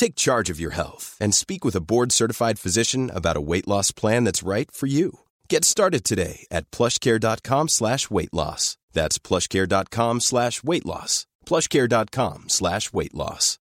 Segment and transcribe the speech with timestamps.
[0.00, 3.92] Take charge of your health and speak with a board-certified physician about a weight loss
[3.92, 5.20] plan that's right for you.
[5.46, 8.78] Get started today at plushcare.com slash weight loss.
[8.94, 11.26] That's plushcare.com slash weight loss.
[11.44, 13.58] plushcare.com slash weight loss.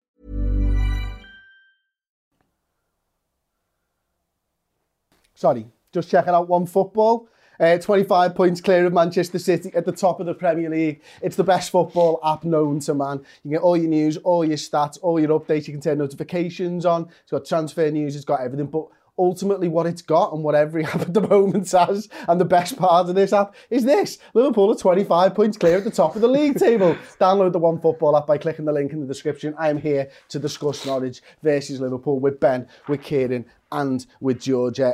[5.36, 7.28] Sorry, just checking out one football.
[7.60, 11.02] Uh, 25 points clear of Manchester City at the top of the Premier League.
[11.22, 13.24] It's the best football app known to man.
[13.44, 15.66] You get all your news, all your stats, all your updates.
[15.66, 17.08] You can turn notifications on.
[17.22, 18.66] It's got transfer news, it's got everything.
[18.66, 18.86] But
[19.18, 22.76] ultimately what it's got and what every app at the moment has, and the best
[22.76, 24.18] part of this app is this.
[24.34, 26.96] Liverpool are 25 points clear at the top of the league table.
[27.20, 29.54] Download the One Football app by clicking the link in the description.
[29.58, 34.92] I am here to discuss Norwich versus Liverpool with Ben, with Kieran and with Georgia.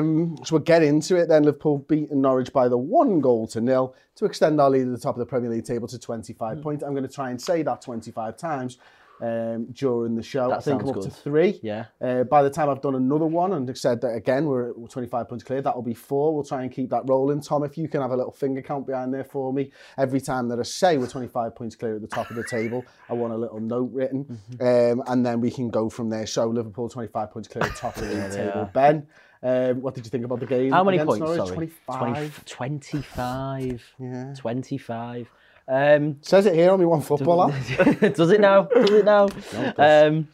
[0.00, 1.44] Um, so we'll get into it then.
[1.44, 4.98] Liverpool beating Norwich by the one goal to nil to extend our lead at the
[4.98, 6.62] top of the Premier League table to 25 mm.
[6.62, 6.84] points.
[6.84, 8.78] I'm going to try and say that 25 times
[9.20, 10.48] um, during the show.
[10.48, 11.04] That I think I'm up good.
[11.04, 11.60] to three.
[11.62, 11.86] Yeah.
[12.00, 15.28] Uh, by the time I've done another one and said that again, we're at 25
[15.28, 16.34] points clear, that'll be four.
[16.34, 17.40] We'll try and keep that rolling.
[17.40, 20.48] Tom, if you can have a little finger count behind there for me, every time
[20.48, 23.32] that I say we're 25 points clear at the top of the table, I want
[23.32, 25.00] a little note written, mm-hmm.
[25.00, 26.26] um, and then we can go from there.
[26.26, 28.70] So Liverpool 25 points clear at the top of the league table.
[28.72, 29.06] Ben.
[29.40, 30.72] Um, what did you think about the game?
[30.72, 31.20] How many points?
[31.20, 31.38] Norwich?
[31.38, 31.54] Sorry.
[31.54, 32.44] 25.
[32.44, 33.94] 20, 25.
[34.00, 34.34] Yeah.
[34.36, 35.30] 25.
[35.68, 37.52] Um, Says it here only one footballer.
[38.00, 38.62] does it now?
[38.62, 39.28] Does it now?
[39.76, 40.26] um,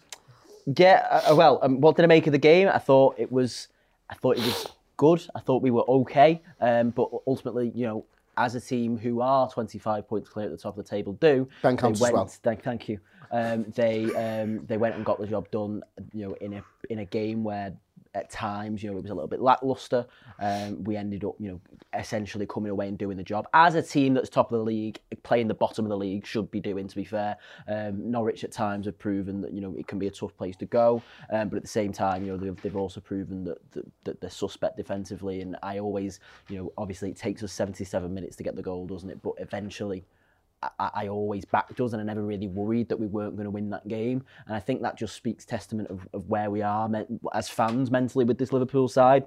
[0.77, 1.23] yeah.
[1.29, 2.69] Uh, well, um, what did I make of the game?
[2.69, 3.69] I thought it was.
[4.09, 5.27] I thought it was good.
[5.35, 6.41] I thought we were okay.
[6.61, 8.05] Um, but ultimately, you know,
[8.37, 11.49] as a team who are 25 points clear at the top of the table, do
[11.63, 12.27] Ben counts went, as well.
[12.27, 13.01] Thank, thank you.
[13.33, 15.83] Um, they um, they went and got the job done.
[16.13, 17.73] You know, in a in a game where
[18.15, 20.07] at times, you know, it was a little bit lackluster.
[20.39, 21.61] Um, we ended up, you know,
[21.99, 25.01] essentially coming away and doing the job as a team that's top of the league,
[25.23, 26.89] playing the bottom of the league, should be doing.
[26.89, 27.37] To be fair,
[27.69, 30.57] um, Norwich at times have proven that you know it can be a tough place
[30.57, 33.71] to go, um, but at the same time, you know, they've, they've also proven that,
[33.73, 35.41] that, that they're suspect defensively.
[35.41, 38.87] And I always, you know, obviously it takes us 77 minutes to get the goal,
[38.87, 39.23] doesn't it?
[39.23, 40.05] But eventually,
[40.79, 43.51] I, I, always backed us and I never really worried that we weren't going to
[43.51, 44.25] win that game.
[44.47, 46.91] And I think that just speaks testament of, of where we are
[47.33, 49.27] as fans mentally with this Liverpool side.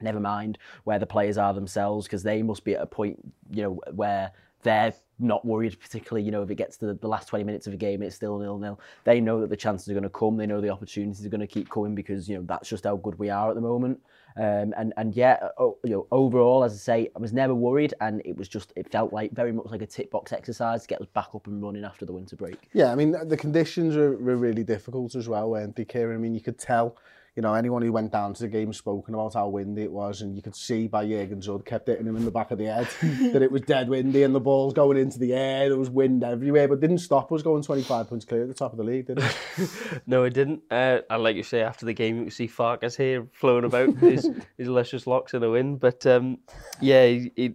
[0.00, 3.18] Never mind where the players are themselves, because they must be at a point,
[3.50, 4.32] you know, where
[4.62, 7.72] they're not worried particularly, you know, if it gets to the last 20 minutes of
[7.72, 8.80] a game, it's still nil-nil.
[9.04, 10.36] They know that the chances are going to come.
[10.36, 12.96] They know the opportunities are going to keep coming because, you know, that's just how
[12.96, 14.00] good we are at the moment.
[14.36, 17.94] Um, and and yeah, oh, you know, overall, as I say, I was never worried,
[18.00, 20.88] and it was just it felt like very much like a tick box exercise to
[20.88, 22.68] get us back up and running after the winter break.
[22.72, 26.16] Yeah, I mean the conditions were, were really difficult as well, weren't they, Kieran?
[26.16, 26.96] I mean, you could tell
[27.36, 30.22] you know, anyone who went down to the game spoken about how windy it was,
[30.22, 32.66] and you could see by Jurgen Zud kept hitting him in the back of the
[32.66, 32.88] head
[33.32, 35.68] that it was dead windy and the ball's going into the air.
[35.68, 38.70] There was wind everywhere, but didn't stop us going 25 points clear at the top
[38.70, 40.02] of the league, did it?
[40.06, 40.62] no, it didn't.
[40.70, 43.96] Uh, and like you say, after the game, you could see Farkas here flowing about
[43.96, 45.80] his, his luscious locks in the wind.
[45.80, 46.38] But um,
[46.80, 47.54] yeah, it, it,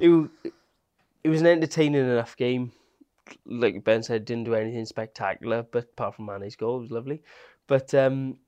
[0.00, 0.30] it,
[1.24, 2.72] it was an entertaining enough game.
[3.44, 7.22] Like Ben said, didn't do anything spectacular, but apart from Mane's goal, it was lovely.
[7.66, 8.38] But um,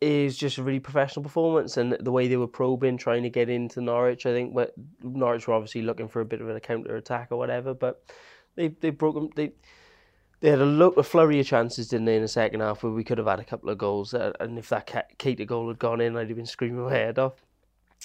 [0.00, 3.48] is just a really professional performance and the way they were probing, trying to get
[3.48, 4.26] into Norwich.
[4.26, 7.38] I think what Norwich were obviously looking for a bit of a counter attack or
[7.38, 8.02] whatever, but
[8.56, 9.30] they they broke them.
[9.34, 9.52] They
[10.40, 12.92] they had a look a flurry of chances, didn't they, in the second half where
[12.92, 14.12] we could have had a couple of goals.
[14.12, 14.86] Uh, and if that
[15.18, 17.42] Keita goal had gone in, I'd have been screaming my head off.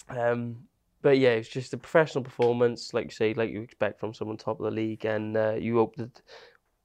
[0.08, 0.68] Um,
[1.02, 4.38] but yeah, it's just a professional performance, like you say, like you expect from someone
[4.38, 6.22] top of the league, and uh, you hope that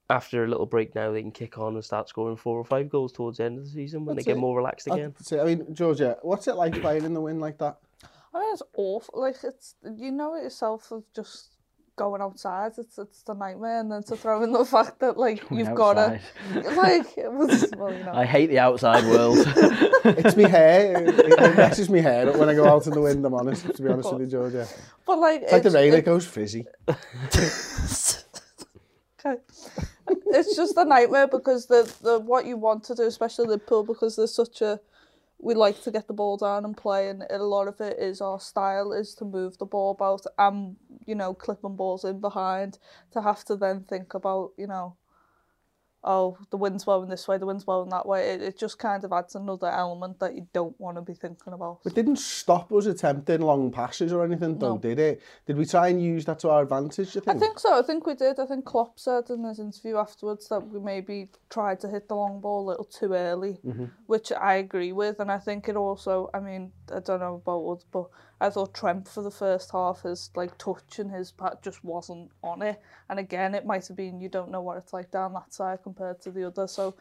[0.08, 2.88] after a little break now, they can kick on and start scoring four or five
[2.88, 5.14] goals towards the end of the season when That's they get more relaxed again.
[5.32, 7.78] I mean, Georgia, what's it like playing in the wind like that?
[8.34, 9.20] I mean, it's awful.
[9.20, 11.50] Like it's you know it yourself of just
[11.96, 15.40] going outside, it's it's the nightmare, and then to throw in the fact that like
[15.48, 16.20] Going you've got to
[16.76, 18.12] like it was well, you know.
[18.12, 19.38] I hate the outside world.
[20.08, 21.02] It's me hair.
[21.02, 23.74] It, it messes me hair up when I go out in the wind, I'm honest,
[23.74, 24.68] to be honest with you, Georgia.
[25.04, 26.64] but like It's like the rain, it- it goes frizzy.
[29.18, 29.40] Okay.
[30.08, 34.16] It's just a nightmare because the, the what you want to do, especially Liverpool, because
[34.16, 34.80] there's such a
[35.40, 38.20] we like to get the ball down and play, and a lot of it is
[38.20, 40.76] our style is to move the ball about and
[41.06, 42.78] you know clipping balls in behind.
[43.12, 44.96] To have to then think about you know,
[46.06, 48.30] oh, the wind's blowing this way, the wind's blowing that way.
[48.30, 51.52] It, it just kind of adds another element that you don't want to be thinking
[51.52, 51.80] about.
[51.84, 54.78] It didn't stop us attempting long passes or anything, though, no.
[54.78, 55.22] did it?
[55.46, 57.36] Did we try and use that to our advantage, do you think?
[57.36, 57.78] I think so.
[57.78, 58.38] I think we did.
[58.38, 62.14] I think Klopp said in his interview afterwards that we maybe tried to hit the
[62.14, 63.90] long ball a little too early, mm -hmm.
[64.06, 65.20] which I agree with.
[65.20, 68.06] And I think it also, I mean, I don't know about us, but
[68.40, 72.30] I thought Trent for the first half, his like touch and his pat just wasn't
[72.42, 72.80] on it.
[73.08, 75.82] And again, it might have been you don't know what it's like down that side
[75.82, 76.66] compared to the other.
[76.66, 76.94] So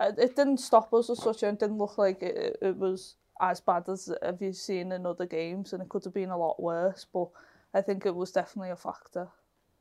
[0.00, 3.16] uh, it didn't stop us as such, and it didn't look like it, it was
[3.40, 6.38] as bad as have you seen in other games, and it could have been a
[6.38, 7.06] lot worse.
[7.12, 7.28] But
[7.74, 9.28] I think it was definitely a factor.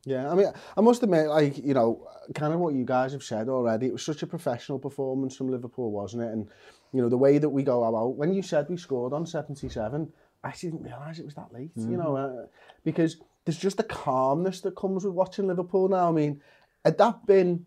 [0.05, 3.23] Yeah, I mean, I must admit, like, you know, kind of what you guys have
[3.23, 6.31] said already, it was such a professional performance from Liverpool, wasn't it?
[6.31, 6.47] And,
[6.93, 10.09] you know, the way that we go about, when you said we scored on 77,
[10.47, 12.45] I didn't realise it was that late, you know, uh,
[12.83, 16.07] because there's just a calmness that comes with watching Liverpool now.
[16.09, 16.41] I mean,
[16.85, 17.65] had that been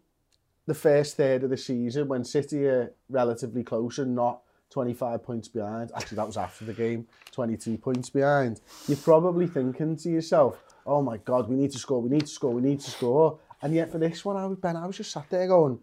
[0.66, 5.48] the first third of the season when City are relatively close and not 25 points
[5.48, 5.90] behind.
[5.96, 8.60] Actually, that was after the game, 22 points behind.
[8.86, 12.26] You're probably thinking to yourself, oh my God, we need to score, we need to
[12.28, 13.38] score, we need to score.
[13.62, 15.78] And yet for this one, I was, Ben, I was just sat there going,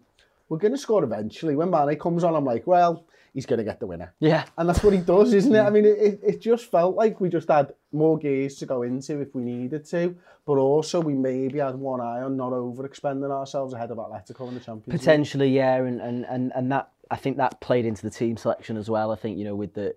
[0.48, 1.54] we're going to score eventually.
[1.54, 3.04] When Mane comes on, I'm like, well,
[3.38, 4.12] he's going to get the winner.
[4.18, 4.44] yeah.
[4.56, 5.60] And that's what he does, isn't it?
[5.60, 9.20] I mean, it, it, just felt like we just had more gears to go into
[9.20, 13.74] if we needed to, but also we maybe had one eye on not overexpending ourselves
[13.74, 14.98] ahead of Atletico in the Champions League.
[14.98, 18.76] Potentially, yeah, and, and, and, and that I think that played into the team selection
[18.76, 19.12] as well.
[19.12, 19.94] I think you know with the,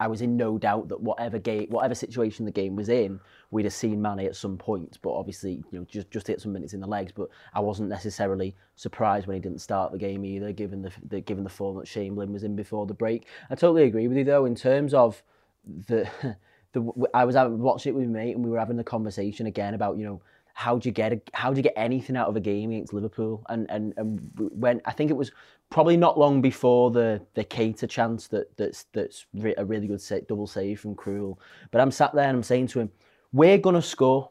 [0.00, 3.64] I was in no doubt that whatever game, whatever situation the game was in, we'd
[3.64, 4.98] have seen Mane at some point.
[5.02, 7.12] But obviously, you know, just just hit some minutes in the legs.
[7.12, 11.20] But I wasn't necessarily surprised when he didn't start the game either, given the, the
[11.20, 13.26] given the form that Chamberlain was in before the break.
[13.50, 15.22] I totally agree with you though in terms of
[15.64, 16.08] the.
[16.74, 19.96] The, I was watching it with mate and we were having the conversation again about
[19.96, 20.20] you know
[20.58, 22.92] how do you get a, how do you get anything out of a game against
[22.92, 23.44] Liverpool?
[23.48, 25.30] And and and when I think it was
[25.70, 30.16] probably not long before the the Keita chance that that's that's a really good sa
[30.28, 31.38] double save from Krul.
[31.70, 32.90] But I'm sat there and I'm saying to him,
[33.32, 34.30] we're gonna score,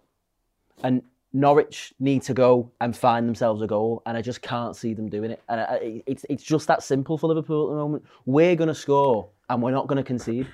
[0.83, 1.01] and
[1.33, 5.09] Norwich need to go and find themselves a goal, and I just can't see them
[5.09, 5.41] doing it.
[5.49, 8.05] And I, it's it's just that simple for Liverpool at the moment.
[8.25, 10.47] We're gonna score, and we're not gonna concede.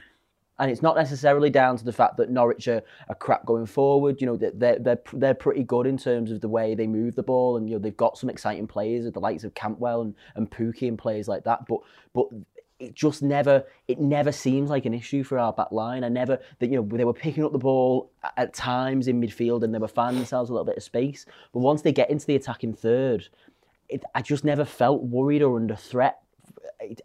[0.59, 4.21] And it's not necessarily down to the fact that Norwich are, are crap going forward.
[4.21, 7.23] You know, they're, they're, they're, pretty good in terms of the way they move the
[7.23, 7.57] ball.
[7.57, 10.87] And, you know, they've got some exciting players, the likes of Cantwell and, and Pukki
[10.87, 11.65] and players like that.
[11.67, 11.79] But
[12.13, 12.27] but
[12.83, 16.03] it just never, it never seems like an issue for our back line.
[16.03, 19.63] I never, that you know, they were picking up the ball at- times in midfield
[19.63, 21.25] and they were finding themselves a little bit of space.
[21.53, 23.27] But once they get into the attacking third,
[23.89, 26.19] it, I just never felt worried or under threat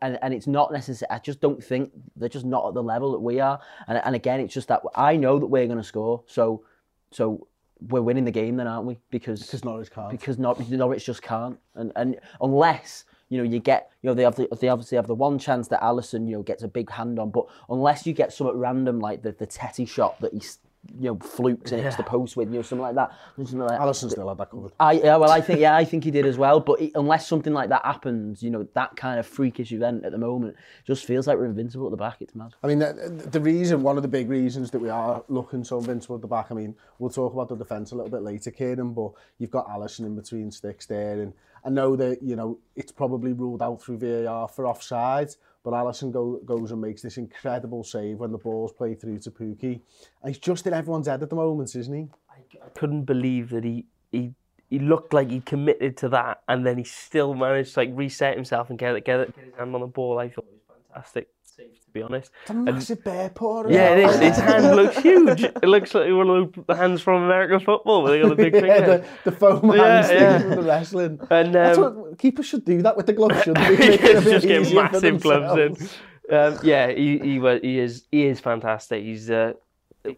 [0.03, 1.09] and, and it's not necessary.
[1.11, 3.61] I just don't think they're just not at the level that we are.
[3.87, 6.23] And, and again, it's just that I know that we're going to score.
[6.27, 6.65] So,
[7.13, 7.47] so
[7.81, 8.99] we're winning the game then, aren't we?
[9.11, 10.11] Because Because Norwich can't.
[10.11, 11.59] because Nor- Norwich just can't.
[11.77, 15.07] And and unless you know you get you know they have the, they obviously have
[15.07, 18.13] the one chance that Alisson you know gets a big hand on, but unless you
[18.13, 20.58] get something random like the the Tettey shot that he's
[20.99, 21.85] you know, flukes and yeah.
[21.85, 23.13] hits the post with you or something like that.
[23.37, 24.73] Something like, Allison's still had that covered.
[24.81, 26.61] I, yeah, well, I think yeah, I think he did as well.
[26.61, 30.13] But it, unless something like that happens, you know, that kind of freakish event at
[30.13, 30.56] the moment
[30.87, 32.19] just feels like we're invincible at the back.
[32.20, 32.55] It's mad.
[32.63, 35.79] I mean, the, the reason, one of the big reasons that we are looking so
[35.79, 36.47] invincible at the back.
[36.51, 39.69] I mean, we'll talk about the defence a little bit later, Kieran, but you've got
[39.69, 41.32] Allison in between sticks there, and
[41.65, 45.35] I know that you know it's probably ruled out through VAR for offside,
[45.69, 49.31] but Alisson go, goes and makes this incredible save when the ball's played through to
[49.31, 49.82] Pukki.
[50.22, 52.08] And he's just in everyone's head at the moment, isn't he?
[52.31, 54.32] I couldn't believe that he he
[54.70, 58.34] he looked like he committed to that, and then he still managed to like reset
[58.34, 60.19] himself and get it, get get his hand on the ball.
[60.19, 62.31] I thought it was fantastic save, to be honest.
[62.43, 63.67] It's a massive bear paw.
[63.69, 64.15] Yeah, it well.
[64.15, 64.20] is.
[64.20, 65.43] His hand looks huge.
[65.43, 68.03] It looks like one of the hands from American football.
[68.03, 69.06] Where they got the big yeah, finger.
[69.24, 70.38] the, the foam Yeah, hands yeah.
[70.41, 71.20] from the wrestling.
[71.31, 73.88] And That's um, what keepers should do that with the gloves, shouldn't they?
[73.88, 76.34] Make it a bit just get massive gloves in.
[76.34, 79.03] Um, yeah, he he, he is he is fantastic.
[79.03, 79.55] He's uh,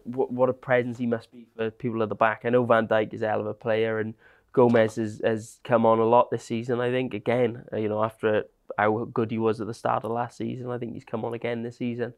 [0.03, 2.41] what, what a presence he must be for people at the back.
[2.43, 4.13] I know Van Dijk is a hell of a player, and
[4.51, 6.81] Gomez has, has come on a lot this season.
[6.81, 8.43] I think again, uh, you know, after
[8.77, 11.33] how good he was at the start of last season, I think he's come on
[11.33, 12.13] again this season.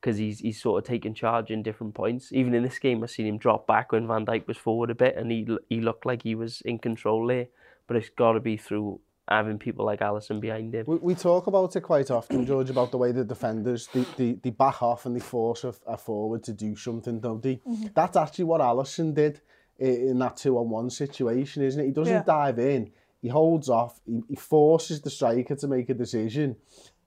[0.00, 2.32] because he's he's sort of taking charge in different points.
[2.32, 4.94] Even in this game, I seen him drop back when Van Dijk was forward a
[4.94, 7.46] bit, and he he looked like he was in control there.
[7.86, 10.84] But it's got to be through having people like Alisson behind him.
[10.86, 14.32] We, we talk about it quite often, George, about the way the defenders, they, they,
[14.34, 17.56] they back off and they force a, a forward to do something, don't they?
[17.56, 17.86] Mm-hmm.
[17.94, 19.40] That's actually what Alisson did
[19.78, 21.86] in, in that two-on-one situation, isn't it?
[21.86, 22.22] He doesn't yeah.
[22.24, 22.92] dive in,
[23.26, 26.54] he holds off, he, he forces the striker to make a decision,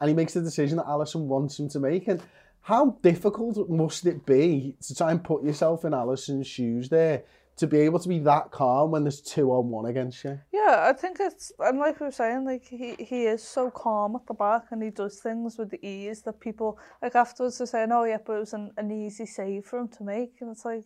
[0.01, 2.09] and he makes the decision that Alisson wants him to make.
[2.09, 2.21] And
[2.61, 7.23] how difficult must it be to try and put yourself in Alisson's shoes there?
[7.55, 10.39] to be able to be that calm when there's two on one against you.
[10.53, 14.15] Yeah, I think it's and like we were saying, like he, he is so calm
[14.15, 17.67] at the back and he does things with the ease that people like afterwards they're
[17.67, 20.51] saying, Oh yeah, but it was an, an easy save for him to make and
[20.51, 20.85] it's like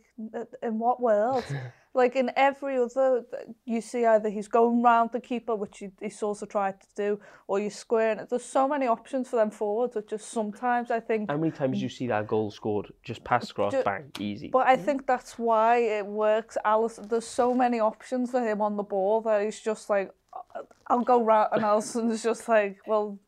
[0.64, 1.44] in what world?
[1.96, 3.24] like in every other,
[3.66, 7.20] you see either he's going round the keeper, which he, he's also tried to do,
[7.48, 8.30] or you're squaring it.
[8.30, 11.30] There's so many options for them forwards that just sometimes I think.
[11.30, 14.50] How many times you see that goal scored just pass cross, just, bang, easy?
[14.50, 16.58] But I think that's why it works.
[16.66, 20.62] Alice, there's so many options for him on the ball that he's just like, uh,
[20.88, 23.20] I'll go round, and Alisson's just like, well,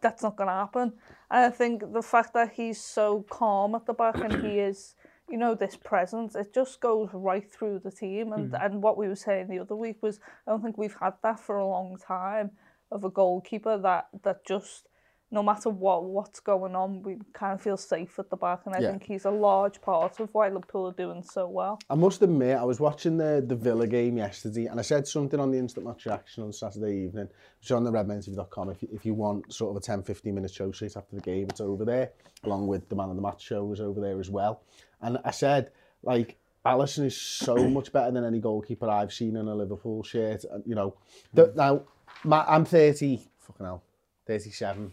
[0.00, 0.92] that's not going to happen.
[1.30, 4.94] And I think the fact that he's so calm at the back and he is
[5.28, 8.32] you know, this presence, it just goes right through the team.
[8.32, 8.64] And, mm.
[8.64, 11.40] and what we were saying the other week was, I don't think we've had that
[11.40, 12.52] for a long time
[12.90, 14.88] of a goalkeeper that, that just,
[15.30, 18.62] no matter what what's going on, we kind of feel safe at the back.
[18.64, 18.90] And I yeah.
[18.92, 21.78] think he's a large part of why Liverpool are doing so well.
[21.90, 25.38] I must admit, I was watching the, the Villa game yesterday and I said something
[25.38, 27.28] on the instant match reaction on Saturday evening,
[27.60, 28.70] which on the redmentv.com.
[28.70, 31.48] If, if you want sort of a 10 15 minute show sheet after the game,
[31.50, 32.12] it's over there,
[32.44, 34.62] along with the man of the match show is over there as well.
[35.00, 35.70] And I said,
[36.02, 40.44] like, Alisson is so much better than any goalkeeper I've seen in a Liverpool shirt.
[40.64, 40.94] You know,
[41.32, 41.82] the, now,
[42.24, 43.82] my, I'm 30, fucking hell,
[44.26, 44.92] 37.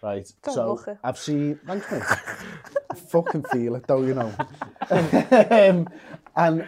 [0.00, 2.02] Right, Don't so I've seen, thanks mate,
[2.90, 4.32] I fucking feel it though, you know.
[4.90, 5.88] um,
[6.36, 6.64] and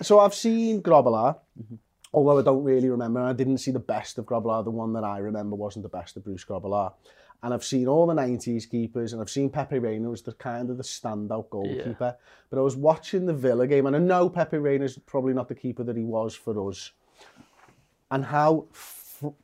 [0.00, 1.74] so I've seen Grobbelaar, mm-hmm.
[2.14, 5.04] although I don't really remember, I didn't see the best of Grobbelaar, the one that
[5.04, 6.94] I remember wasn't the best of Bruce Grobbelaar.
[7.42, 10.70] And I've seen all the 90s keepers and I've seen Pepe Reina was the kind
[10.70, 11.96] of the standout goalkeeper.
[12.00, 12.12] Yeah.
[12.50, 15.54] But I was watching the Villa game and I know Pepe Reina's probably not the
[15.54, 16.92] keeper that he was for us.
[18.10, 18.66] And how,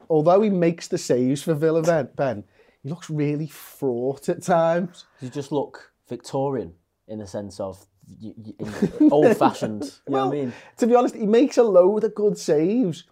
[0.08, 2.44] although he makes the saves for Villa Ben, ben
[2.82, 5.04] he looks really fraught at times.
[5.20, 6.74] You just look Victorian
[7.08, 7.86] in the sense of
[9.10, 9.84] old fashioned.
[10.06, 10.52] you know what I mean?
[10.78, 13.04] To be honest, he makes a load of good saves,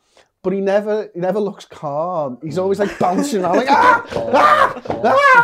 [0.43, 2.39] but he never he never looks calm.
[2.43, 4.83] He's always like bouncing around like ah, ah,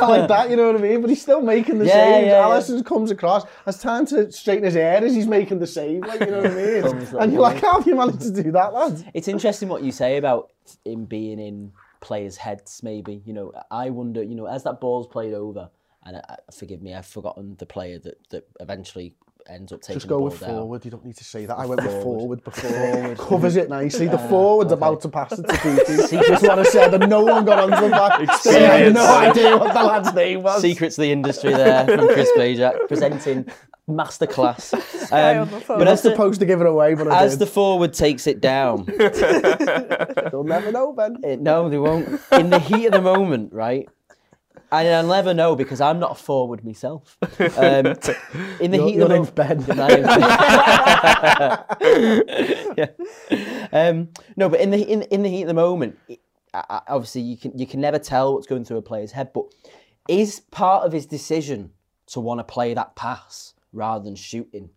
[0.00, 1.00] ah, like that, you know what I mean?
[1.00, 2.26] But he's still making the yeah, save.
[2.26, 2.82] Yeah, Alisson yeah.
[2.82, 6.26] comes across, has time to straighten his hair as he's making the save, like you
[6.26, 6.84] know what I mean?
[7.20, 9.04] and you're like, how have you managed to do that, lads?
[9.12, 10.52] It's interesting what you say about
[10.84, 13.22] him being in players' heads, maybe.
[13.26, 15.70] You know, I wonder, you know, as that ball's played over,
[16.04, 19.14] and uh, forgive me, I've forgotten the player that, that eventually
[19.48, 20.50] ends up taking Just go the ball with down.
[20.50, 20.84] forward.
[20.84, 21.56] You don't need to say that.
[21.56, 22.70] I went with forward before.
[22.70, 23.18] Forward.
[23.18, 24.06] Covers it nicely.
[24.06, 24.78] The uh, forward's okay.
[24.78, 26.26] about to pass it to Pukki.
[26.28, 28.42] That's what I said, and no one got onto the back.
[28.44, 30.60] They had no idea what the lad's name was.
[30.62, 33.46] Secrets of the industry there from Chris Pajak presenting
[33.88, 34.74] masterclass.
[35.06, 38.86] Um, but as supposed to give it away, but as the forward takes it down,
[38.98, 41.18] they'll never know, Ben.
[41.22, 42.20] It, no, they won't.
[42.32, 43.88] In the heat of the moment, right?
[44.72, 47.18] And I'll never know because I'm not a forward myself.
[47.38, 47.86] Um,
[48.60, 49.60] in the your, heat of the moment, Ben.
[52.76, 52.88] yeah.
[53.72, 56.20] Um, no, but in the in, in the heat of the moment, it,
[56.54, 59.32] obviously you can you can never tell what's going through a player's head.
[59.32, 59.44] But
[60.08, 61.72] is part of his decision
[62.08, 64.70] to want to play that pass rather than shooting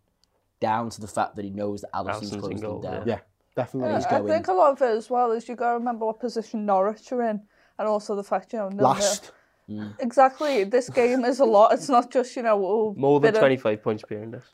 [0.60, 3.06] down to the fact that he knows that Alisson's closed him down?
[3.06, 3.20] Yeah,
[3.56, 3.90] definitely.
[3.90, 6.20] Yeah, I think a lot of it as well is you've got to remember what
[6.20, 7.40] position Norwich are in,
[7.78, 9.32] and also the fact you know last.
[9.70, 9.94] Mm.
[10.00, 10.64] Exactly.
[10.64, 11.72] This game is a lot.
[11.72, 13.82] It's not just, you know, oh, more than 25 of...
[13.84, 14.44] points behind us.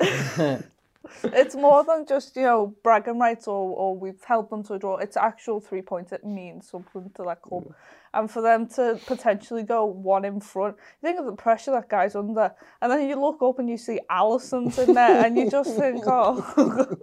[1.24, 4.78] it's more than just, you know, bragging rights or, or we've helped them to a
[4.78, 4.96] draw.
[4.96, 6.12] It's actual three points.
[6.12, 7.64] It means something to that club.
[7.64, 7.74] Mm.
[8.12, 11.88] And for them to potentially go one in front, you think of the pressure that
[11.88, 12.52] guy's under.
[12.82, 16.02] And then you look up and you see Alisson's in there and you just think,
[16.06, 16.96] oh.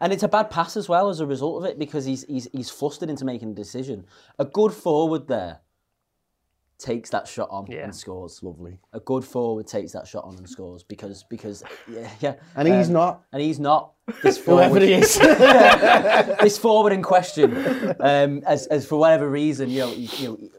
[0.00, 2.48] and it's a bad pass as well as a result of it because he's, he's,
[2.52, 4.06] he's flustered into making a decision.
[4.38, 5.60] A good forward there
[6.78, 7.84] takes that shot on yeah.
[7.84, 8.42] and scores.
[8.42, 8.78] Lovely.
[8.92, 12.34] A good forward takes that shot on and scores because because yeah yeah.
[12.54, 13.22] And he's um, not.
[13.32, 13.92] And he's not.
[14.22, 15.18] This forward, he is.
[15.18, 20.38] this forward in question, um, as as for whatever reason, you know, you, you know,
[20.42, 20.55] o-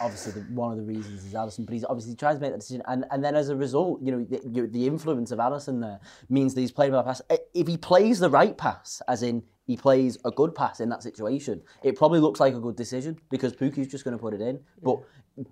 [0.00, 2.60] obviously the, one of the reasons is Alisson, but he's obviously trying to make that
[2.60, 5.98] decision, and, and then as a result, you know, the, the influence of Alisson there
[6.28, 7.20] means that he's playing by pass.
[7.54, 11.02] If he plays the right pass, as in he plays a good pass in that
[11.02, 14.40] situation, it probably looks like a good decision because Pukki's just going to put it
[14.40, 14.60] in.
[14.82, 15.00] But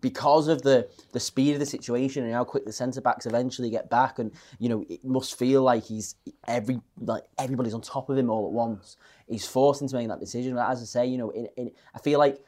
[0.01, 3.71] because of the the speed of the situation and how quick the centre backs eventually
[3.71, 6.15] get back, and you know, it must feel like he's
[6.47, 8.97] every like everybody's on top of him all at once.
[9.29, 10.55] He's forced into making that decision.
[10.55, 12.39] But as I say, you know, in, in, I feel like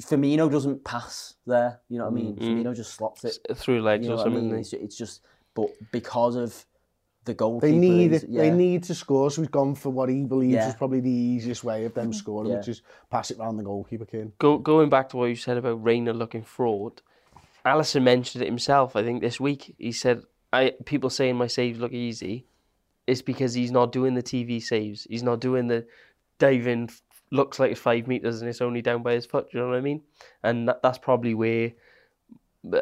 [0.00, 1.80] Firmino doesn't pass there.
[1.88, 2.36] You know what I mean?
[2.36, 2.44] Mm-hmm.
[2.44, 3.38] Firmino just slops it.
[3.54, 4.50] through legs You know or what I something.
[4.50, 4.60] mean?
[4.60, 5.22] It's, it's just,
[5.54, 6.64] but because of
[7.24, 8.32] the goalkeeper, They need he's- it.
[8.32, 10.68] They need to score, so he's gone for what he believes Yeah.
[10.68, 12.12] is probably the easiest way of them mm-hmm.
[12.12, 12.58] scoring, Yeah.
[12.58, 14.06] which is pass it round the goalkeeper.
[14.06, 14.32] King.
[14.38, 17.02] Go, going back to what you said about Reina looking fraud,
[17.66, 18.96] Alisson mentioned it himself.
[18.96, 22.46] I think this week he said, "I people saying my saves look easy,
[23.06, 25.06] it's because he's not doing the TV saves.
[25.10, 25.86] He's not doing the
[26.38, 26.88] diving.
[27.30, 29.50] Looks like it's five meters and it's only down by his foot.
[29.50, 30.02] Do you know what I mean?
[30.42, 31.72] And that, that's probably where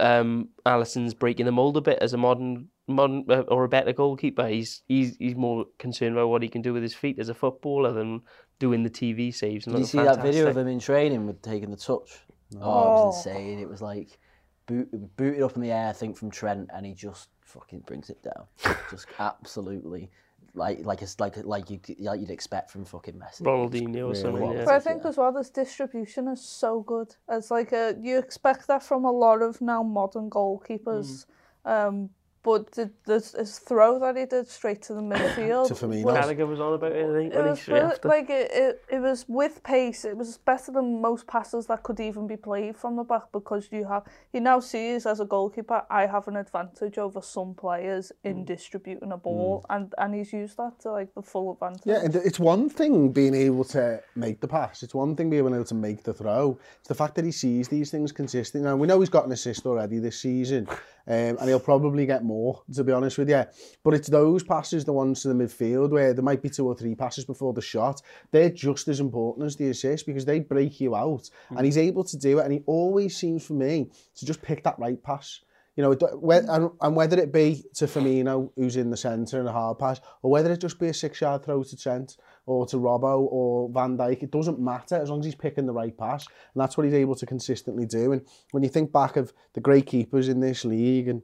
[0.00, 3.92] um, Alisson's breaking the mold a bit as a modern modern uh, or a better
[3.92, 4.48] goalkeeper.
[4.48, 7.34] He's he's he's more concerned about what he can do with his feet as a
[7.34, 8.22] footballer than
[8.58, 9.66] doing the TV saves.
[9.66, 12.20] And Did you look see that video of him in training with taking the touch?
[12.56, 13.58] Oh, it was insane.
[13.58, 14.18] It was like
[14.66, 18.10] boot, booted up in the air, I think, from Trent, and he just fucking brings
[18.10, 18.46] it down.
[18.90, 20.10] just absolutely.
[20.54, 23.42] Like like it's like like you like you'd expect from fucking Messi.
[23.42, 24.42] Ronaldinho or something.
[24.42, 24.64] well, Yeah.
[24.64, 27.14] But I think as well, this distribution is so good.
[27.28, 31.26] It's like a, you expect that from a lot of now modern goalkeepers.
[31.64, 32.10] Um,
[32.42, 35.68] but the, this, his throw that he did straight to the midfield.
[35.68, 36.04] To Firmino.
[36.04, 37.94] was- Gallagher was on about it, I think, It when was straight brilliant.
[37.94, 38.08] after.
[38.08, 40.04] like it, it, it was with pace.
[40.04, 43.68] It was better than most passes that could even be played from the back because
[43.72, 48.12] you have he now sees as a goalkeeper I have an advantage over some players
[48.24, 48.30] Mm.
[48.30, 51.82] in distributing a ball and and he's used that to like the full advantage.
[51.84, 54.82] Yeah, and it's one thing being able to make the pass.
[54.82, 56.58] It's one thing being able to make the throw.
[56.78, 58.68] It's the fact that he sees these things consistently.
[58.68, 60.68] Now, we know he's got an assist already this season,
[61.08, 63.44] um, and he'll probably get more, to be honest with you.
[63.82, 66.76] But it's those passes, the ones to the midfield, where there might be two or
[66.76, 68.02] three passes before the shot.
[68.30, 71.30] They're just as important as the assist because they break you out.
[71.56, 74.62] And he's able to do it, and he always seems, for me, to just pick
[74.64, 75.40] that right pass.
[75.76, 78.96] You know, it do- whe- and, and whether it be to Firmino, who's in the
[78.96, 82.16] centre and a hard pass, or whether it just be a six-yard throw to Trent
[82.48, 84.22] or to Robbo or Van Dijk.
[84.22, 86.26] It doesn't matter as long as he's picking the right pass.
[86.26, 88.12] And that's what he's able to consistently do.
[88.12, 91.22] And when you think back of the great keepers in this league and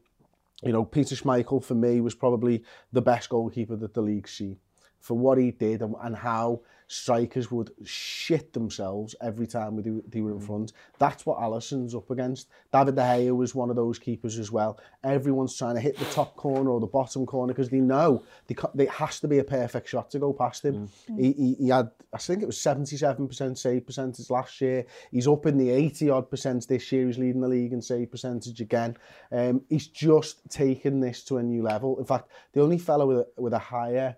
[0.63, 2.63] you know, Peter Schmeichel for me was probably
[2.93, 4.59] the best goalkeeper that the league's seen
[5.01, 10.21] for what he did and, and how strikers would shit themselves every time they, they
[10.21, 10.47] were in mm.
[10.47, 10.73] front.
[10.99, 12.49] That's what Allison's up against.
[12.73, 14.79] David De Gea was one of those keepers as well.
[15.03, 18.55] Everyone's trying to hit the top corner or the bottom corner because they know they,
[18.75, 20.89] they has to be a perfect shot to go past him.
[21.09, 21.15] Mm.
[21.15, 21.21] mm.
[21.21, 24.87] He, he, he had, I think it was 77% save percentage last year.
[25.11, 27.07] He's up in the 80 odd percent this year.
[27.07, 28.97] He's leading the league in save percentage again.
[29.33, 31.99] Um, he's just taken this to a new level.
[31.99, 34.17] In fact, the only fellow with a, with a higher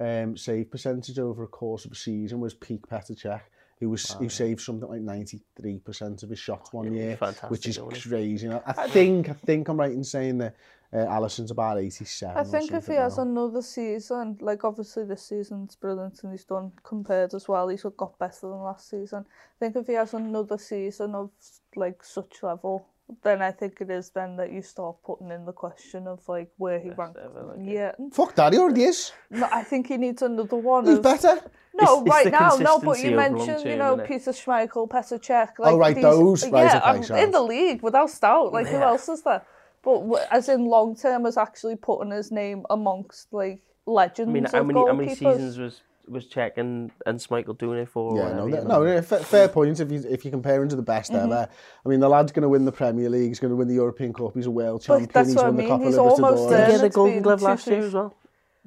[0.00, 3.42] um, save percentage over a course of a season was peak Petr Cech,
[3.78, 4.18] who was wow.
[4.18, 7.16] who saved something like 93% of his shots one year,
[7.48, 8.46] which is crazy.
[8.46, 8.62] You know?
[8.66, 10.56] I think I think I'm right in saying that
[10.92, 12.36] uh, Allison's about 87.
[12.36, 13.02] I think if he now.
[13.02, 17.84] has another season, like obviously this season's brilliant and he's done compared as well, he's
[17.96, 19.24] got better than last season.
[19.28, 21.30] I think if he has another season of
[21.76, 22.86] like such level
[23.22, 26.50] then I think it is then that you start putting in the question of like
[26.56, 27.18] where he ranked.
[27.62, 29.12] yeah, Fuck that, he already is.
[29.30, 30.86] no, I think he needs another one.
[30.86, 31.40] He's of- better.
[31.72, 32.78] No, It's- it's right the now, no.
[32.80, 33.96] But you mentioned, you know.
[33.98, 35.50] Peter Schmeichel, Petr Cech.
[35.58, 37.22] Oh, like right, these, those, right, Yeah, okay, um, I'm sorry.
[37.22, 38.52] in the league without doubt.
[38.52, 39.42] Like who else is there?
[39.82, 44.44] But as in long term, is actually putting his name amongst like legends I mean,
[44.46, 45.16] of how many how many goalkeepers.
[45.36, 48.16] seasons was was Cech and, and Schmeichel doing it for?
[48.16, 48.82] Yeah, whatever, no, you that- know?
[48.84, 49.80] no, yeah, fair, fair point.
[49.80, 51.32] If you if you compare him to the best Mm-hmm.
[51.32, 51.48] ever,
[51.84, 53.28] I mean, the lad's going to win the Premier League.
[53.28, 54.32] He's going to win the European Cup.
[54.34, 55.10] He's a world But champion.
[55.14, 56.50] that's he's what I won the mean, Copa he's almost Libertadores.
[56.50, 56.66] there.
[56.66, 58.14] He get the Golden Glove last year as well?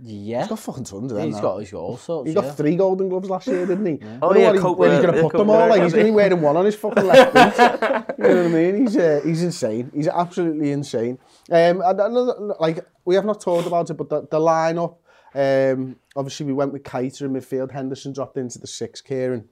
[0.02, 0.40] Yeah.
[0.40, 1.28] He's got fucking tons of them.
[1.28, 1.42] He's now.
[1.42, 2.28] got, he's got all sorts.
[2.28, 2.52] He got yeah.
[2.54, 4.00] three golden gloves last year, didn't he?
[4.24, 5.70] Oh, yeah, what he- where he's going to yeah, put them all.
[5.70, 6.16] Like he's going to be yeah.
[6.16, 7.34] wearing one on his fucking left
[8.18, 8.18] boot.
[8.18, 8.82] you know what I mean?
[8.88, 9.92] He's uh, he's insane.
[9.94, 11.20] He's absolutely insane.
[11.52, 14.96] Um, and another like we have not talked about it, but the, the lineup.
[15.36, 17.72] Um, obviously we went with Keita in midfield.
[17.72, 19.02] Henderson dropped into the six.
[19.02, 19.48] Kieran.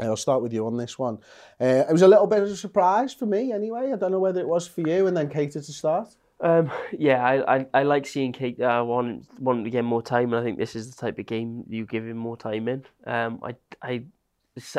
[0.00, 1.18] I'll start with you on this one.
[1.60, 3.92] Uh, it was a little bit of a surprise for me, anyway.
[3.92, 6.14] I don't know whether it was for you, and then Keita to start.
[6.40, 8.62] Um, yeah, I, I, I like seeing Keita.
[8.62, 11.26] I want wanting to get more time, and I think this is the type of
[11.26, 12.84] game you give him more time in.
[13.06, 14.04] Um, I, I,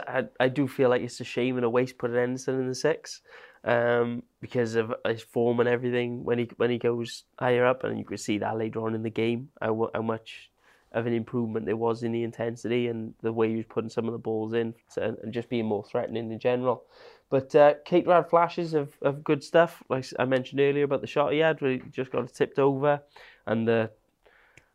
[0.07, 2.75] I, I do feel like it's a shame and a waste putting Henderson in the
[2.75, 3.21] six,
[3.63, 6.23] um, because of his form and everything.
[6.23, 9.03] When he when he goes higher up, and you could see that later on in
[9.03, 10.49] the game, how how much
[10.91, 14.07] of an improvement there was in the intensity and the way he was putting some
[14.07, 16.83] of the balls in, to, and just being more threatening in general.
[17.29, 21.07] But uh, Keita had flashes of, of good stuff, like I mentioned earlier about the
[21.07, 23.01] shot he had, where he just got tipped over,
[23.45, 23.91] and the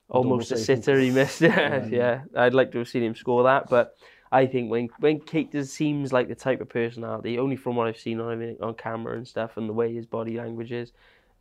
[0.08, 1.40] almost a sitter he missed.
[1.40, 3.96] yeah, yeah, I'd like to have seen him score that, but
[4.34, 8.00] I think when when Keita seems like the type of personality, only from what I've
[8.00, 10.90] seen on on camera and stuff, and the way his body language is,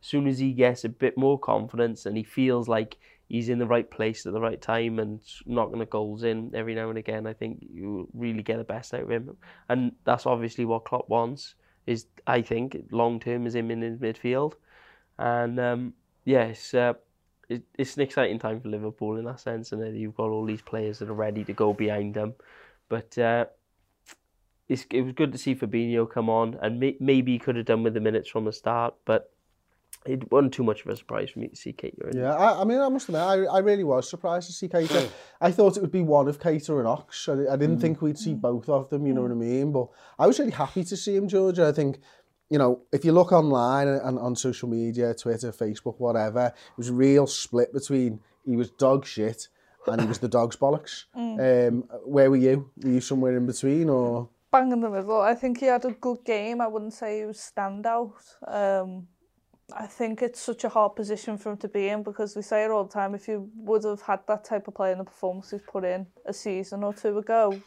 [0.00, 2.96] as soon as he gets a bit more confidence and he feels like
[3.28, 6.76] he's in the right place at the right time and knocking the goals in every
[6.76, 9.36] now and again, I think you really get the best out of him,
[9.68, 11.56] and that's obviously what Klopp wants.
[11.88, 14.52] Is I think long term is him in his midfield,
[15.18, 16.72] and um, yes.
[16.72, 16.94] Uh,
[17.76, 20.98] it's an exciting time for Liverpool in that sense, and you've got all these players
[20.98, 22.32] that are ready to go behind them.
[22.94, 23.46] But uh,
[24.68, 27.66] it's, it was good to see Fabinho come on, and may, maybe he could have
[27.66, 29.32] done with the minutes from the start, but
[30.06, 32.18] it wasn't too much of a surprise for me to see Keita in.
[32.18, 35.10] Yeah, I, I mean, I must admit, I, I really was surprised to see Keita.
[35.40, 37.28] I thought it would be one of Keita and Ox.
[37.28, 39.72] I, I didn't think we'd see both of them, you know what I mean?
[39.72, 41.58] But I was really happy to see him, George.
[41.58, 41.98] I think,
[42.48, 46.78] you know, if you look online and, and on social media, Twitter, Facebook, whatever, it
[46.78, 49.48] was a real split between he was dog shit
[49.86, 51.04] and he was the dog's bollocks.
[51.14, 52.70] Um, where were you?
[52.82, 54.28] Were you somewhere in between or?
[54.54, 55.20] bang in the middle.
[55.20, 56.60] I think he had a good game.
[56.60, 58.12] I wouldn't say he was standout.
[58.46, 59.08] Um,
[59.72, 62.64] I think it's such a hard position for him to be in because we say
[62.64, 63.16] it all the time.
[63.16, 66.06] If you would have had that type of play in the performance he's put in
[66.26, 67.60] a season or two ago,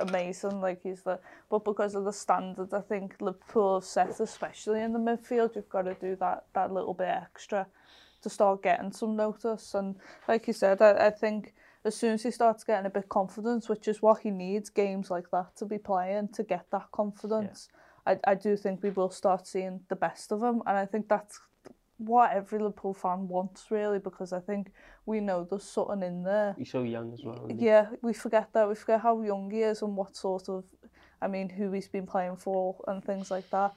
[0.00, 0.60] amazing.
[0.60, 4.92] Like he's the, but because of the standards, I think Liverpool have set, especially in
[4.92, 7.66] the midfield, you've got to do that that little bit extra
[8.22, 9.72] to start getting some notice.
[9.74, 9.96] And
[10.28, 13.68] like you said, I, I think as soon as he starts getting a bit confidence,
[13.68, 17.68] which is what he needs, games like that to be playing to get that confidence.
[18.06, 21.08] I, I do think we will start seeing the best of him, and I think
[21.08, 21.40] that's
[21.98, 24.72] what every Liverpool fan wants really, because I think
[25.06, 26.54] we know there's something in there.
[26.58, 27.46] He's so young as well.
[27.54, 28.68] Yeah, we forget that.
[28.68, 30.64] We forget how young he is and what sort of,
[31.22, 33.74] I mean, who he's been playing for and things like that.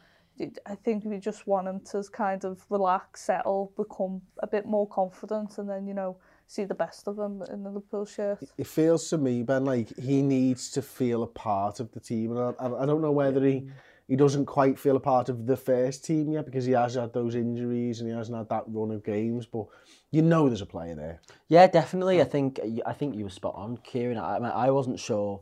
[0.66, 4.88] I think we just want him to kind of relax, settle, become a bit more
[4.88, 6.18] confident, and then you know
[6.48, 8.40] see the best of him in the Liverpool shirt.
[8.58, 12.36] It feels to me, Ben, like he needs to feel a part of the team.
[12.36, 13.68] And I, I don't know whether he,
[14.08, 17.14] he doesn't quite feel a part of the first team yet because he has had
[17.14, 19.46] those injuries and he hasn't had that run of games.
[19.46, 19.66] But
[20.10, 21.20] you know there's a player there.
[21.50, 22.22] Yeah, definitely.
[22.22, 24.18] I think I think you were spot on, Kieran.
[24.18, 25.42] I, I wasn't sure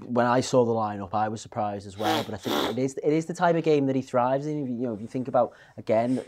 [0.00, 1.14] when I saw the lineup.
[1.14, 3.64] I was surprised as well, but I think it is it is the type of
[3.64, 4.62] game that he thrives in.
[4.62, 6.22] If You know, if you think about again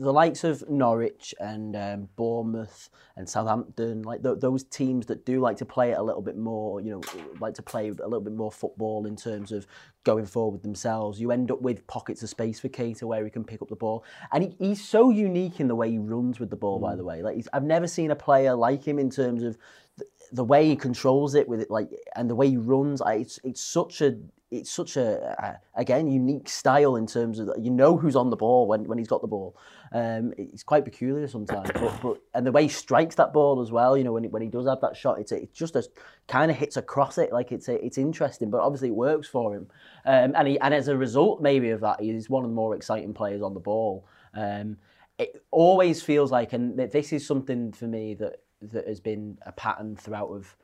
[0.00, 5.40] the likes of Norwich and um, Bournemouth and Southampton, like th- those teams that do
[5.40, 7.02] like to play it a little bit more, you know,
[7.38, 9.66] like to play a little bit more football in terms of
[10.04, 11.20] going forward themselves.
[11.20, 13.76] You end up with pockets of space for Keita where he can pick up the
[13.76, 14.02] ball,
[14.32, 16.78] and he, he's so unique in the way he runs with the ball.
[16.78, 19.58] By the way, like he's, I've never seen a player like him in terms of
[20.32, 23.00] the, way he controls it with it, like and the way he runs.
[23.00, 24.16] I, it's it's such a
[24.50, 28.36] it's such a, a again unique style in terms of you know who's on the
[28.36, 29.56] ball when, when he's got the ball.
[29.92, 33.70] Um, it's quite peculiar sometimes, but, but and the way he strikes that ball as
[33.70, 33.96] well.
[33.96, 35.76] You know when he, when he does have that shot, it's a, it's just
[36.28, 39.54] kind of hits across it like it's a, it's interesting, but obviously it works for
[39.54, 39.68] him.
[40.04, 42.74] Um, and he and as a result maybe of that, he's one of the more
[42.74, 44.06] exciting players on the ball.
[44.34, 44.76] Um,
[45.20, 49.52] it always feels like, and this is something for me that that has been a
[49.52, 50.56] pattern throughout of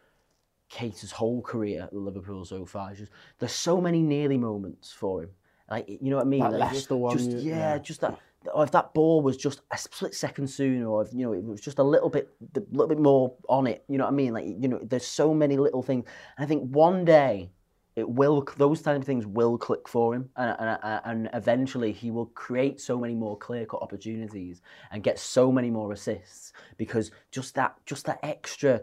[0.70, 2.92] Keita's whole career at Liverpool so far.
[2.94, 5.30] Just there's so many nearly moments for him.
[5.70, 6.40] Like you know what I mean?
[6.40, 7.78] That Like, Leicester just, one, just- yeah, yeah, yeah.
[7.78, 8.18] just that.
[8.54, 11.42] Or if that ball was just a split second sooner, or if you know it
[11.42, 13.84] was just a little bit, a little bit more on it.
[13.88, 14.32] You know what I mean?
[14.32, 16.04] Like you know, there's so many little things.
[16.38, 17.50] I think one day
[17.96, 22.10] it will those type of things will click for him and, and, and eventually he
[22.10, 24.60] will create so many more clear-cut opportunities
[24.92, 28.80] and get so many more assists because just that just that extra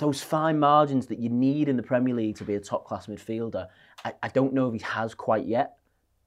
[0.00, 3.06] those fine margins that you need in the Premier League to be a top class
[3.06, 3.68] midfielder
[4.04, 5.78] I, I don't know if he has quite yet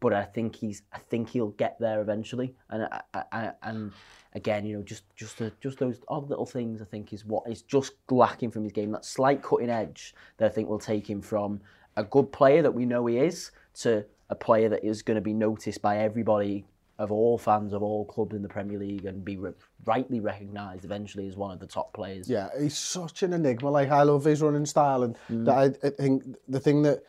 [0.02, 2.56] but I think he's I think he'll get there eventually.
[2.70, 3.94] And I, I, and
[4.34, 7.44] again you know just just the, just those odd little things I think is what
[7.50, 8.92] is just lacking from his game.
[8.92, 11.62] That slight cutting edge that I think will take him from
[11.98, 15.22] a good player that we know he is to a player that is going to
[15.22, 16.66] be noticed by everybody
[16.98, 19.54] of all fans of all clubs in the Premier League and be re-
[19.86, 22.30] rightly recognised eventually as one of the top players.
[22.30, 23.72] Yeah, he's such an enigma.
[23.72, 25.46] Like I love his running style, and Mm.
[25.46, 27.04] that I, I think the thing that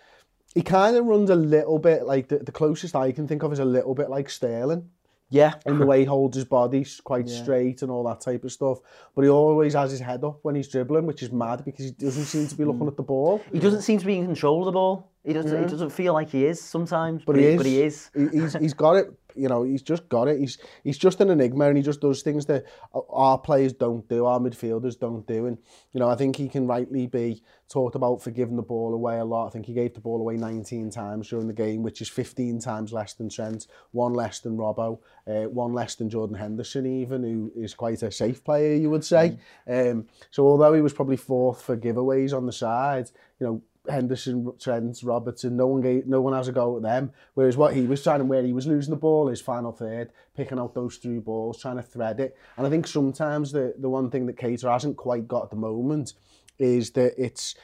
[0.54, 3.52] he kind of runs a little bit like the, the closest I can think of
[3.52, 4.88] is a little bit like Sterling
[5.32, 8.52] Yeah, in the way he holds his body quite straight and all that type of
[8.52, 8.78] stuff.
[9.14, 11.90] But he always has his head up when he's dribbling, which is mad because he
[11.92, 12.88] doesn't seem to be looking mm.
[12.88, 13.40] at the ball.
[13.50, 15.10] he doesn't seem to be in control of the ball.
[15.24, 15.62] He doesn't.
[15.62, 17.56] He doesn't feel like he is sometimes, but, But he is.
[17.56, 18.10] But he is.
[18.14, 20.38] He- He's, he's got it you know, he's just got it.
[20.38, 22.64] He's he's just an enigma, and he just does things that
[23.10, 25.46] our players don't do, our midfielders don't do.
[25.46, 25.58] And
[25.92, 29.18] you know, I think he can rightly be talked about for giving the ball away
[29.18, 29.46] a lot.
[29.46, 32.60] I think he gave the ball away 19 times during the game, which is 15
[32.60, 37.22] times less than Trent, one less than Robbo, uh, one less than Jordan Henderson, even
[37.22, 39.38] who is quite a safe player, you would say.
[39.66, 39.92] Mm.
[39.92, 44.52] Um, so although he was probably fourth for giveaways on the side, you know, Henderson,
[44.60, 47.12] Trent, Robertson, no one gave, no one has a go at them.
[47.34, 50.12] Whereas what he was trying and where he was losing the ball is final third,
[50.36, 52.36] picking out those through balls, trying to thread it.
[52.56, 55.56] And I think sometimes the the one thing that Keita hasn't quite got at the
[55.56, 56.14] moment
[56.58, 57.56] is that it's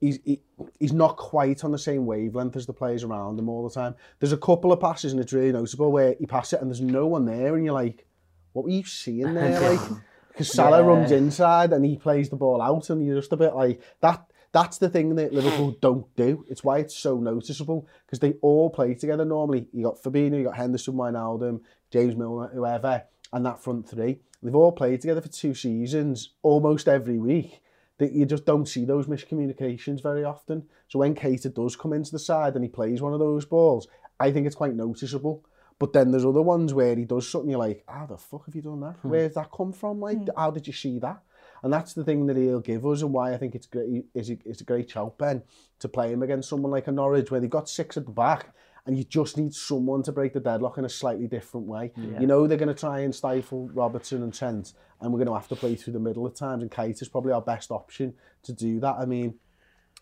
[0.00, 0.40] he's he,
[0.78, 3.94] he's not quite on the same wavelength as the players around him all the time.
[4.18, 6.80] There's a couple of passes and it's really noticeable where he passes it and there's
[6.80, 8.06] no one there and you're like,
[8.52, 9.60] what were you seeing there?
[9.76, 9.80] like,
[10.28, 10.86] because Salah yeah.
[10.86, 14.29] runs inside and he plays the ball out and you're just a bit like that
[14.52, 16.44] that's the thing that Liverpool don't do.
[16.48, 19.66] It's why it's so noticeable because they all play together normally.
[19.72, 21.60] You got Fabinho, you got Henderson, Wijnaldum,
[21.90, 24.20] James Milner, whoever, and that front three.
[24.42, 27.60] They've all played together for two seasons, almost every week.
[27.98, 30.64] That you just don't see those miscommunications very often.
[30.88, 33.88] So when Keita does come into the side and he plays one of those balls,
[34.18, 35.44] I think it's quite noticeable.
[35.78, 38.54] But then there's other ones where he does something you're like, how the fuck have
[38.54, 38.96] you done that?
[39.02, 39.10] Hmm.
[39.10, 40.00] Where did that come from?
[40.00, 40.28] Like, hmm.
[40.34, 41.22] how did you see that?
[41.62, 44.30] And that's the thing that he'll give us and why I think it's great, is
[44.30, 45.42] it's a great shout, Ben,
[45.80, 48.54] to play him against someone like a Norwich where they've got six at the back
[48.86, 51.92] and you just need someone to break the deadlock in a slightly different way.
[51.96, 52.20] Yeah.
[52.20, 55.34] You know they're going to try and stifle Robertson and Trent and we're going to
[55.34, 58.14] have to play through the middle at times and Keita is probably our best option
[58.42, 58.96] to do that.
[58.98, 59.34] I mean,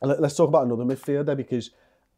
[0.01, 1.71] let's talk about another midfielder because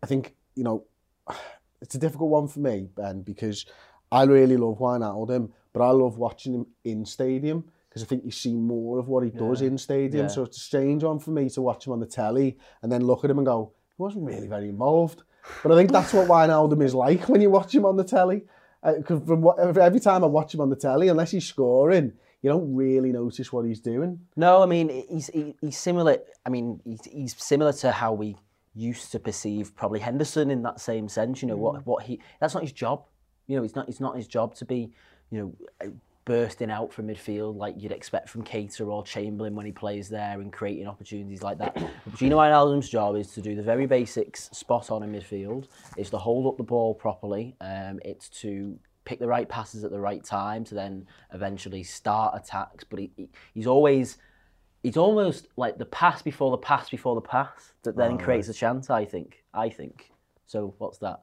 [0.02, 0.84] I think, you know,
[1.80, 3.64] it's a difficult one for me, Ben, because
[4.12, 8.30] I really love Wijnaldum, but I love watching him in stadium because I think you
[8.30, 9.66] see more of what he does yeah.
[9.66, 10.26] in stadium.
[10.26, 10.28] Yeah.
[10.28, 13.04] So it's a strange one for me to watch him on the telly and then
[13.04, 15.24] look at him and go, he wasn't really very involved.
[15.64, 18.44] But I think that's what Wijnaldum is like when you watch him on the telly.
[18.84, 22.12] Because uh, from what, every time I watch him on the telly, unless he's scoring,
[22.42, 24.20] you don't really notice what he's doing.
[24.36, 26.18] No, I mean he's he, he's similar.
[26.46, 28.36] I mean he's, he's similar to how we
[28.74, 31.42] used to perceive probably Henderson in that same sense.
[31.42, 31.60] You know mm.
[31.60, 33.04] what what he that's not his job.
[33.46, 34.92] You know it's not it's not his job to be
[35.30, 35.38] you
[35.82, 35.92] know
[36.30, 40.40] bursting out from midfield like you'd expect from Keita or Chamberlain when he plays there
[40.40, 41.76] and creating opportunities like that.
[42.14, 45.66] Gino Wijnaldum's job is to do the very basics spot on in midfield.
[45.96, 47.56] It's to hold up the ball properly.
[47.60, 52.40] Um, it's to pick the right passes at the right time to then eventually start
[52.40, 52.84] attacks.
[52.84, 54.18] But he, he, he's always
[54.84, 58.46] it's almost like the pass before the pass before the pass that then oh, creates
[58.46, 58.56] right.
[58.56, 58.88] a chance.
[58.88, 59.42] I think.
[59.52, 60.12] I think.
[60.46, 61.22] So what's that?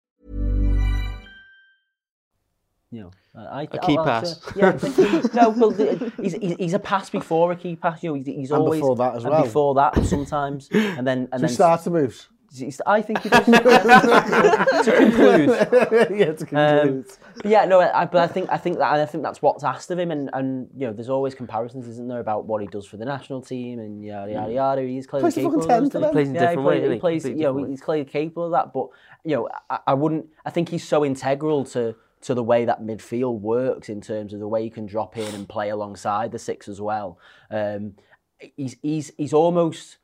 [2.91, 4.39] you know, I, a key pass.
[4.55, 4.77] yeah,
[5.33, 5.71] no, well,
[6.17, 8.03] he's, he's a pass before a key pass.
[8.03, 9.43] You know, he's, he's and always before that as well.
[9.43, 12.27] Before that, sometimes, and then and so then start to moves.
[12.85, 13.45] I think he does.
[14.85, 15.49] to conclude,
[16.19, 16.53] yeah, to conclude.
[16.53, 17.05] Um,
[17.45, 19.97] yeah, no, I, but I think I think that I think that's what's asked of
[19.97, 22.97] him, and, and you know, there's always comparisons, isn't there, about what he does for
[22.97, 24.81] the national team and yada yada yada.
[24.81, 25.71] He's clearly plays capable.
[25.71, 26.91] Of he plays in yeah, different he, ways.
[26.91, 28.73] he plays, you know, he's clearly capable of that.
[28.73, 28.87] But
[29.23, 30.25] you know, I, I wouldn't.
[30.45, 34.39] I think he's so integral to to the way that midfield works in terms of
[34.39, 37.17] the way you can drop in and play alongside the six as well.
[37.49, 37.95] Um,
[38.55, 39.97] he's he's he's almost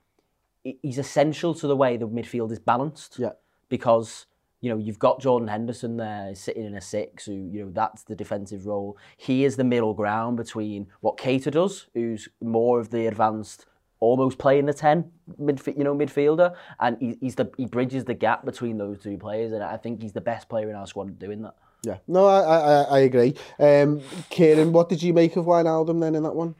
[0.63, 3.17] he's essential to the way the midfield is balanced.
[3.19, 3.33] Yeah.
[3.69, 4.25] Because
[4.59, 8.03] You know, you've got Jordan Henderson there sitting in a six, who you know that's
[8.03, 8.97] the defensive role.
[9.15, 13.67] He is the middle ground between what Keita does, who's more of the advanced,
[13.99, 18.15] almost playing the ten mid, you know, midfielder, and he, he's the he bridges the
[18.15, 21.09] gap between those two players, and I think he's the best player in our squad
[21.09, 21.55] at doing that.
[21.83, 23.35] Yeah, no, I, I, I agree.
[23.59, 26.55] Um, Kieran, what did you make of Wijnaldum then in that one?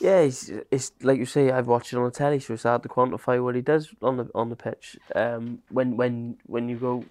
[0.00, 1.50] Yeah, it's, it's like you say.
[1.50, 4.16] I've watched it on the telly, so it's hard to quantify what he does on
[4.18, 4.98] the on the pitch.
[5.14, 7.04] Um, when when when you go,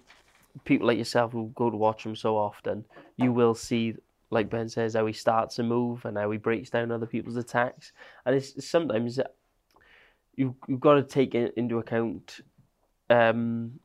[0.64, 2.84] people like yourself who go to watch him so often,
[3.16, 3.96] you will see,
[4.30, 7.36] like Ben says, how he starts a move and how he breaks down other people's
[7.36, 7.92] attacks.
[8.24, 9.18] And it's sometimes
[10.36, 12.40] you you've got to take into account.
[13.10, 13.80] Um,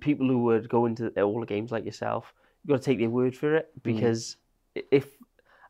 [0.00, 2.32] people who would go into all the games like yourself,
[2.66, 4.36] got to take their word for it because
[4.74, 5.06] if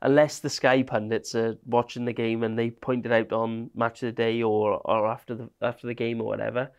[0.00, 4.02] unless the Sky pundits are watching the game and they point it out on Match
[4.02, 6.70] of the Day or, or after the after the game or whatever,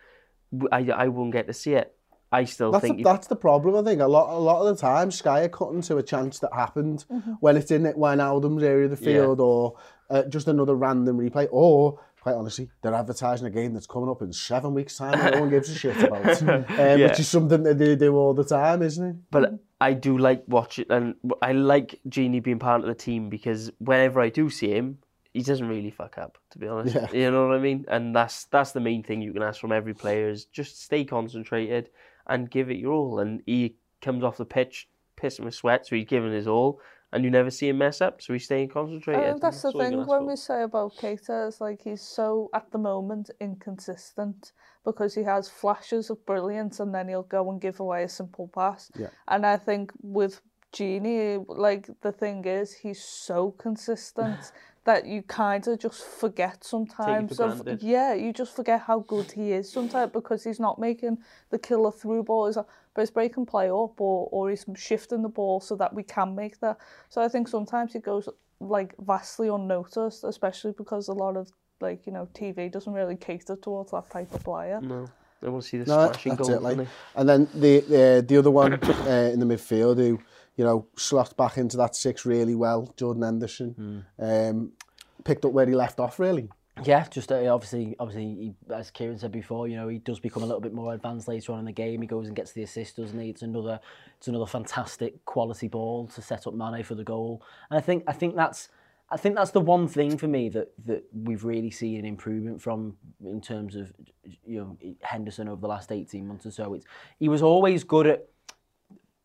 [0.72, 1.96] I I won't get to see it.
[2.32, 3.76] I still That's think the, that's the problem.
[3.76, 6.40] I think a lot a lot of the time Sky are cutting to a chance
[6.40, 7.06] that happened
[7.40, 9.18] when it's in it Wijnaldum's area of the Yeah.
[9.18, 9.76] field or
[10.10, 12.00] uh, just another random replay or.
[12.22, 15.42] Quite honestly, they're advertising a game that's coming up in seven weeks' time and no
[15.42, 16.96] one gives a shit about, um, Yeah.
[17.10, 19.16] which is something that they do all the time, isn't it?
[19.30, 23.72] But I do like watching, and I like Gini being part of the team because
[23.80, 25.00] whenever I do see him,
[25.34, 26.38] he doesn't really fuck up.
[26.52, 27.12] To be honest, Yeah.
[27.12, 27.86] you know what I mean.
[27.88, 31.04] And that's that's the main thing you can ask from every player is just stay
[31.04, 31.90] concentrated
[32.28, 33.20] and give it your all.
[33.20, 34.88] And he comes off the pitch
[35.22, 36.80] pissing with sweat, so he's giving his all,
[37.14, 39.24] and you never see him mess up, so he's staying concentrated.
[39.24, 40.28] I think that's the all you can thing when for.
[40.28, 44.52] we say about Keita is like he's so at the moment inconsistent
[44.84, 48.50] because he has flashes of brilliance and then he'll go and give away a simple
[48.54, 48.92] pass.
[48.98, 49.08] Yeah.
[49.28, 50.42] And I think with
[50.74, 54.52] Gini, like the thing is he's so consistent
[54.86, 57.30] that you kind of just forget sometimes.
[57.30, 60.78] Take for of, yeah, you just forget how good he is sometimes because he's not
[60.80, 61.20] making
[61.52, 62.48] the killer through ball.
[62.48, 66.04] He's, but he's breaking play up or, or he's shifting the ball so that we
[66.04, 66.78] can make that.
[67.10, 68.28] So I think sometimes it goes
[68.60, 73.56] like vastly unnoticed, especially because a lot of like, you know, TV doesn't really cater
[73.56, 74.80] towards that type of player.
[74.82, 75.10] No.
[75.46, 76.50] I want to see the no, splashing goal.
[76.52, 80.20] It, like, and then the, the, the other one uh, in the midfield who
[80.56, 84.72] you know slots back into that six really well, Jordan Henderson, um,
[85.24, 86.50] picked up where he left off really.
[86.84, 90.42] Yeah, just uh, obviously, obviously, he, as Kieran said before, you know, he does become
[90.42, 92.02] a little bit more advanced later on in the game.
[92.02, 93.30] He goes and gets the assist, doesn't he?
[93.30, 93.80] It's another,
[94.18, 97.44] it's another fantastic quality ball to set up Mane for the goal.
[97.70, 98.70] And I think, I think that's,
[99.12, 102.60] I think that's the one thing for me that that we've really seen an improvement
[102.60, 103.94] from in terms of,
[104.44, 106.74] you know, Henderson over the last eighteen months or so.
[106.74, 106.86] It's
[107.20, 108.28] he was always good at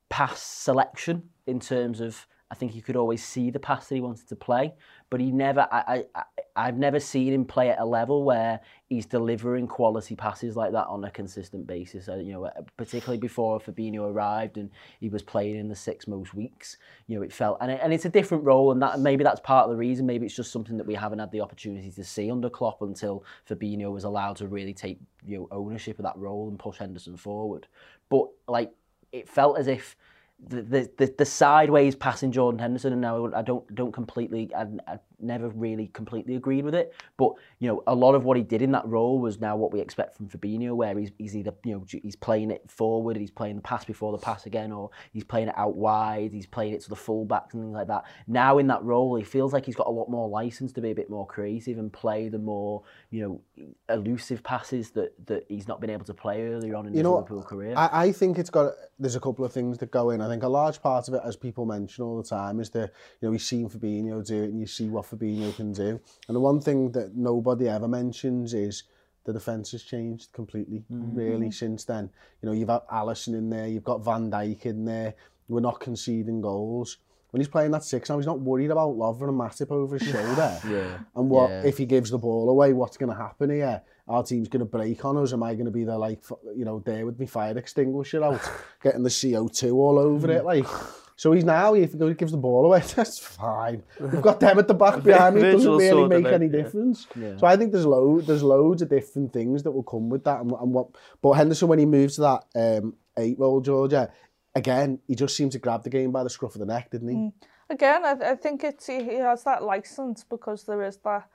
[0.09, 4.01] pass selection in terms of I think he could always see the pass that he
[4.01, 4.73] wanted to play,
[5.11, 5.69] but he never.
[5.71, 6.23] I, I,
[6.57, 10.87] I've never seen him play at a level where he's delivering quality passes like that
[10.87, 12.09] on a consistent basis.
[12.09, 16.33] Uh, you know, particularly before Fabinho arrived and he was playing in the six most
[16.33, 16.79] weeks.
[17.07, 19.41] You know, it felt and it, and it's a different role, and that maybe that's
[19.41, 20.07] part of the reason.
[20.07, 23.25] Maybe it's just something that we haven't had the opportunity to see under Klopp until
[23.49, 27.19] Fabinho was allowed to really take you know ownership of that role and push Henderson
[27.19, 27.67] forward.
[28.09, 28.73] But like
[29.13, 29.97] it felt as if
[30.41, 34.99] the the, the, sideways passing Jordan Henderson, and now I don't don't completely, I, I
[35.21, 36.95] never really completely agreed with it.
[37.17, 39.73] But you know, a lot of what he did in that role was now what
[39.73, 43.31] we expect from Fabinho, where he's he's either you know he's playing it forward, he's
[43.31, 46.75] playing the pass before the pass again, or he's playing it out wide, he's playing
[46.75, 48.05] it to the fullbacks and things like that.
[48.27, 50.91] Now in that role, he feels like he's got a lot more license to be
[50.91, 53.23] a bit more creative and play the more you
[53.57, 56.99] know elusive passes that that he's not been able to play earlier on in You
[56.99, 57.75] his know, Liverpool career.
[57.77, 60.21] I, I think it's got there's a couple of things that go in.
[60.21, 62.93] I think a large part of it, as people mention all the time, is that
[63.21, 66.01] you know we've seen Fabinho do it, and you see what Fabinho can do.
[66.27, 68.85] And the one thing that nobody ever mentions is
[69.25, 71.17] the defence has changed completely, mm -hmm.
[71.17, 72.11] really, since then.
[72.41, 75.15] You know, you've got Allison in there, you've got Van Dijk in there,
[75.49, 76.99] we're not conceding goals.
[77.31, 80.09] When he's playing that six now, he's not worried about Lovren and Matip over his
[80.13, 80.59] shoulder.
[80.67, 80.99] yeah.
[81.15, 81.65] And what yeah.
[81.65, 83.83] if he gives the ball away, what's going to happen here?
[84.07, 85.35] Our team's going to break on us.
[85.35, 86.23] Am I going to be there, like,
[86.57, 88.41] you know, there with my fire extinguisher out,
[88.83, 90.45] getting the CO2 all over it?
[90.45, 90.67] Like,
[91.19, 93.83] So he's now, if he gives the ball away, that's fine.
[93.99, 95.43] We've got them at the back behind me.
[95.43, 96.63] It doesn't really sort of make it, any yeah.
[96.63, 97.09] difference.
[97.39, 100.41] So I think there's load, there's loads of different things that will come with that.
[100.41, 104.13] And, and what, but Henderson, when he moves to that um, eight role, Georgia,
[104.55, 107.09] again, he just seemed to grab the game by the scruff of the neck, didn't
[107.09, 107.33] he?
[107.69, 111.29] Again, I, I think it's he he has that license because there is that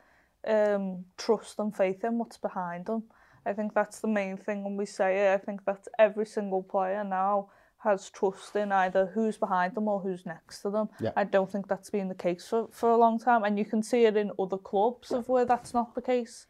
[0.48, 3.04] um, trust and faith in what's behind him.
[3.46, 5.34] I think that's the main thing when we say it.
[5.34, 7.50] I think that every single player now
[7.84, 10.89] has trust in either who's behind them or who's next to them.
[11.00, 11.12] Yeah.
[11.15, 13.84] I don't think that's been the case for, for a long time, and you can
[13.84, 16.48] see it in other clubs of where that's not the case.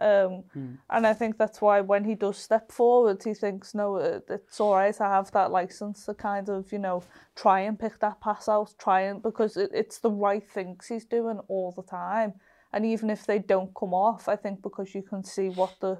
[0.00, 0.44] Um,
[0.90, 4.76] And I think that's why when he does step forward, he thinks, no, it's all
[4.76, 5.00] right.
[5.00, 7.02] I have that license to kind of, you know,
[7.34, 11.04] try and pick that pass out, try and because it, it's the right things he's
[11.04, 12.34] doing all the time.
[12.72, 15.98] And even if they don't come off, I think because you can see what the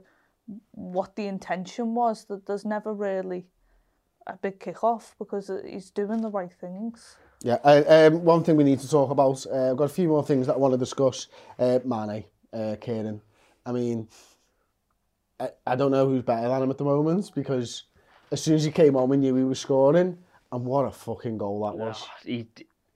[0.73, 3.47] what the intention was, that there's never really
[4.29, 7.17] a big kick off because he's doing the right things.
[7.41, 10.09] Yeah, uh, um, one thing we need to talk about, uh, I've got a few
[10.09, 11.29] more things that I want to discuss.
[11.59, 13.21] Uh, Mane, uh, Kieran.
[13.65, 14.09] I mean,
[15.39, 17.85] I, I don't know who's better than him at the moment because
[18.33, 20.19] as soon as he came on, we knew he was scoring.
[20.51, 22.03] And what a fucking goal that was.
[22.03, 22.49] Oh, he,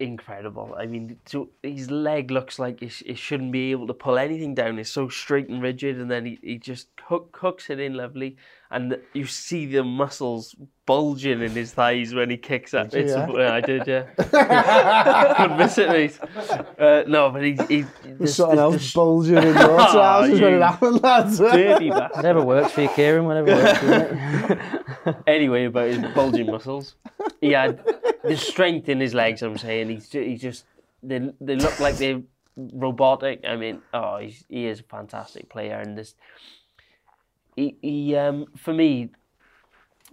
[0.03, 0.75] incredible.
[0.79, 4.55] I mean, so his leg looks like it, sh- shouldn't be able to pull anything
[4.55, 4.79] down.
[4.79, 8.37] It's so straight and rigid, and then he, he just hook, hooks it in lovely.
[8.71, 10.55] And you see the muscles
[10.87, 12.91] bulging in his thighs when he kicks it.
[12.91, 13.39] Did you, It's yeah?
[13.39, 15.35] yeah, I did, yeah.
[15.37, 16.19] Couldn't miss it, mate.
[16.79, 17.85] Uh, no, but he, he
[18.19, 19.55] this, something this- else this- bulging in your
[19.93, 21.39] trousers when you it happened, lads.
[21.53, 22.17] dirty bastard.
[22.17, 24.57] Whatever works for you, Kieran, whatever works for you.
[25.07, 25.17] mate.
[25.27, 26.95] anyway, about his bulging muscles,
[27.43, 27.85] he had
[28.23, 29.43] the strength in his legs.
[29.43, 30.65] I'm saying he's ju- he just
[31.03, 32.23] they they look like they're
[32.57, 33.41] robotic.
[33.47, 36.15] I mean, oh, he's, he is a fantastic player, and this
[37.57, 39.11] he he um for me,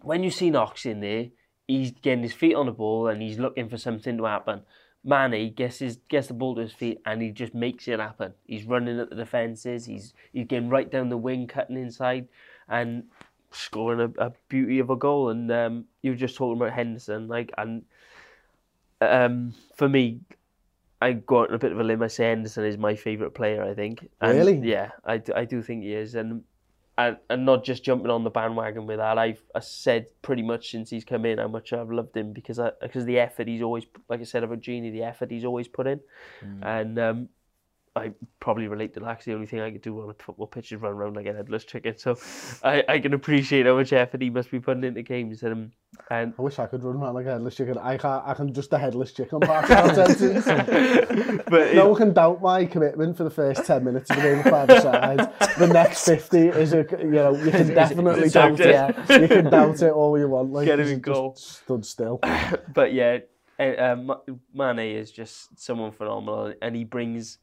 [0.02, 1.28] when you see Knox in there,
[1.68, 4.62] he's getting his feet on the ball and he's looking for something to happen.
[5.04, 8.34] Mane gets his gets the ball to his feet and he just makes it happen.
[8.46, 9.86] He's running at the defences.
[9.86, 12.28] He's he's getting right down the wing, cutting inside,
[12.68, 13.04] and
[13.52, 15.30] scoring a, a beauty of a goal.
[15.30, 17.84] And um, you were just talking about Henderson, like, and
[19.02, 20.22] um, for me,
[21.02, 22.04] I go out on a bit of a limb.
[22.04, 23.64] I say Henderson is my favourite player.
[23.64, 24.10] I think.
[24.22, 24.60] And, Really?
[24.60, 26.44] Yeah, I do think he is, and
[27.00, 29.18] and and not just jumping on the bandwagon with that.
[29.18, 32.60] I've I said pretty much since he's come in how much I've loved him because
[32.60, 35.70] I because the effort he's always like I said about Gini, the effort he's always
[35.70, 36.02] put in,
[36.62, 37.30] and um,
[37.96, 39.18] I probably relate to that.
[39.18, 41.26] 'cause the only thing I could do on a football pitch is run around like
[41.26, 41.98] a headless chicken.
[41.98, 42.18] So
[42.64, 45.44] I, I can appreciate how much effort he must be putting into games.
[45.44, 45.72] And, um,
[46.12, 47.78] and I wish I could run around like a headless chicken.
[47.78, 48.24] I can't.
[48.26, 51.44] I can just a headless chicken part of that sentence.
[51.50, 54.44] but No one can doubt my commitment for the first 10 minutes of the game
[54.44, 55.34] five side.
[55.58, 58.76] The next 50 is a, you know, you can definitely doubt it.
[58.76, 59.22] active.
[59.22, 60.52] You can doubt it all you want.
[60.54, 61.36] Like, Get him in just goal.
[61.36, 62.20] Stood still.
[62.74, 63.20] but yeah,
[63.60, 64.16] uh, um,
[64.54, 67.40] Mane is just someone phenomenal, and he brings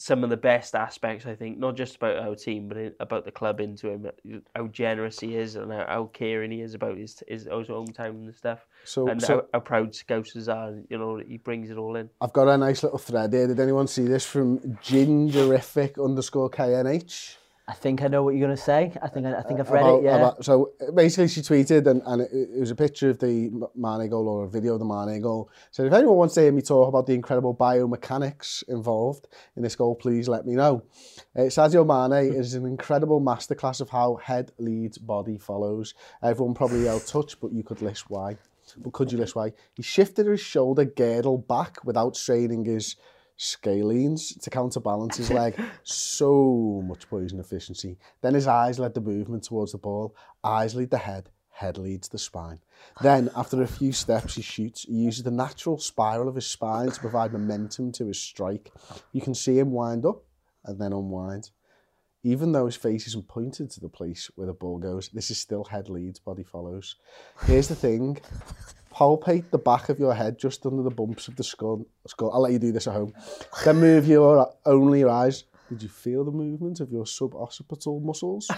[0.00, 3.32] some of the best aspects, I think, not just about our team, but about the
[3.32, 4.08] club into him.
[4.54, 8.10] How generous he is, and how, how caring he is about his his, his hometown
[8.10, 10.80] and stuff, So, and so how, how proud Scousers are.
[10.88, 12.08] You know, he brings it all in.
[12.20, 13.48] I've got a nice little thread here.
[13.48, 17.36] Did anyone see this from gingerific underscore KNH?
[17.68, 18.94] I think I know what you're going to say.
[19.02, 20.04] I think I, I think I've read about, it.
[20.04, 20.16] Yeah.
[20.16, 24.08] about- so basically, she tweeted, and, and it, it was a picture of the Mane
[24.08, 25.50] goal or a video of the Mane goal.
[25.70, 29.76] So if anyone wants to hear me talk about the incredible biomechanics involved in this
[29.76, 30.82] goal, please let me know.
[31.36, 35.92] Uh, Sadio Mane is an incredible masterclass of how head leads, body follows.
[36.22, 38.38] Everyone probably yelled touch, but you could list why.
[38.78, 39.52] But could you list why?
[39.74, 42.96] He shifted his shoulder girdle back without straining his
[43.38, 45.54] scalenes to counterbalance his leg.
[45.84, 47.96] So much poison efficiency.
[48.20, 50.14] Then his eyes led the movement towards the ball.
[50.44, 51.30] Eyes lead the head.
[51.50, 52.60] Head leads the spine.
[53.00, 54.82] Then, after a few steps, he shoots.
[54.82, 58.70] He uses the natural spiral of his spine to provide momentum to his strike.
[59.12, 60.22] You can see him wind up
[60.64, 61.50] and then unwind.
[62.22, 65.38] Even though his face isn't pointed to the place where the ball goes, this is
[65.38, 66.96] still head leads, body follows.
[67.46, 68.18] Here's the thing.
[68.98, 71.86] Palpate the back of your head just under the bumps of the skull.
[72.08, 72.32] skull.
[72.32, 73.14] I'll let you do this at home.
[73.64, 75.44] Then move your only your eyes.
[75.68, 78.50] Did you feel the movement of your suboccipital muscles?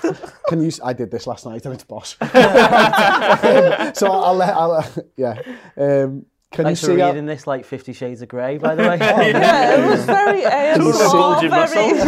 [0.48, 0.66] Can you?
[0.66, 2.16] s- I did this last night and it's boss.
[3.98, 4.54] so I'll let.
[4.54, 5.40] I'll, uh, yeah.
[5.76, 7.00] Um, can Thanks you for see?
[7.00, 8.98] How, reading this like Fifty Shades of Grey, by the way.
[8.98, 11.98] Yeah, it was very ASMR, bulging very...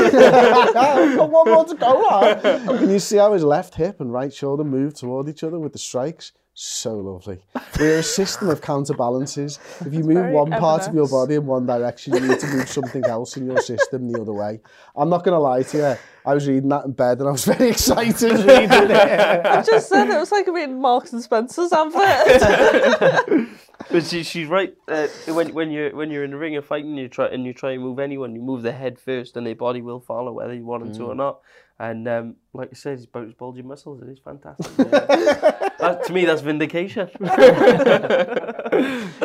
[0.74, 2.00] I've got one more to go.
[2.02, 2.42] lad.
[2.66, 5.72] Can you see how his left hip and right shoulder move toward each other with
[5.72, 6.32] the strikes?
[6.56, 7.40] So lovely.
[7.80, 9.58] We're a system of counterbalances.
[9.80, 12.46] If you move very one part of your body in one direction, you need to
[12.46, 14.60] move something else in your system the other way.
[14.96, 15.96] I'm not going to lie to you.
[16.24, 19.44] I was reading that in bed and I was very excited reading it.
[19.44, 23.48] I just said it was like reading Marks and Spencer's advert.
[23.90, 24.74] But she, she's right.
[24.86, 27.52] Uh, when when you're when you're in the ring and fighting, you try and you
[27.52, 28.34] try and move anyone.
[28.34, 31.04] You move the head first, and their body will follow, whether you want them to
[31.06, 31.40] or not.
[31.78, 34.00] And um, like I said, his bulging muscles.
[34.00, 34.72] It is fantastic.
[34.78, 34.84] Yeah.
[35.80, 37.10] that, to me, that's vindication.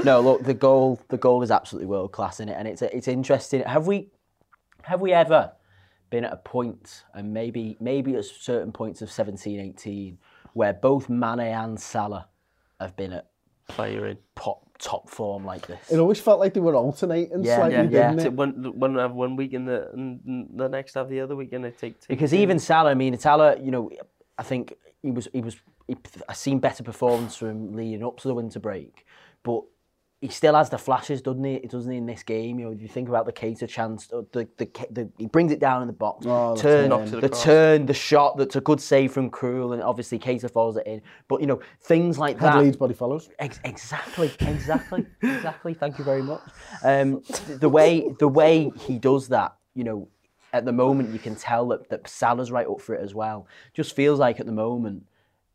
[0.03, 3.07] no, look, the goal, the goal is absolutely world class in it, and it's it's
[3.07, 3.61] interesting.
[3.63, 4.09] Have we,
[4.81, 5.51] have we ever
[6.09, 10.17] been at a point, and maybe maybe at certain points of 17, 18,
[10.53, 12.27] where both Mane and Salah
[12.79, 13.27] have been at
[13.67, 14.17] Firing.
[14.35, 15.91] pop top form like this.
[15.91, 18.09] It always felt like they were alternating Yeah, slightly, yeah, yeah.
[18.13, 18.33] didn't it?
[18.33, 21.65] one one have one week and the and the next have the other week, and
[21.65, 22.41] I take, take Because turns.
[22.41, 23.91] even Salah, I mean, Salah, you know,
[24.37, 24.73] I think
[25.03, 25.57] he was he was
[25.87, 25.95] he,
[26.27, 29.05] I seen better performance from leading up to the winter break,
[29.43, 29.63] but
[30.21, 31.59] he still has the flashes, doesn't he?
[31.59, 32.59] Doesn't he in this game?
[32.59, 35.51] You know, if you think about the Keita chance, uh, the, the the he brings
[35.53, 36.89] it down in the box, Oh, the turn, turn.
[36.89, 38.37] Knocks the turn, the shot.
[38.37, 41.01] That's a good save from Krul, and obviously Keita follows it in.
[41.29, 42.59] But you know, things like Head that.
[42.63, 43.29] leads, body follows.
[43.39, 45.73] Ex- exactly, exactly, exactly.
[45.73, 46.41] Thank you very much.
[46.83, 50.09] Um, the way the way he does that, you know,
[50.51, 53.47] at the moment you can tell that, that Salah's right up for it as well.
[53.73, 55.05] Just feels like at the moment,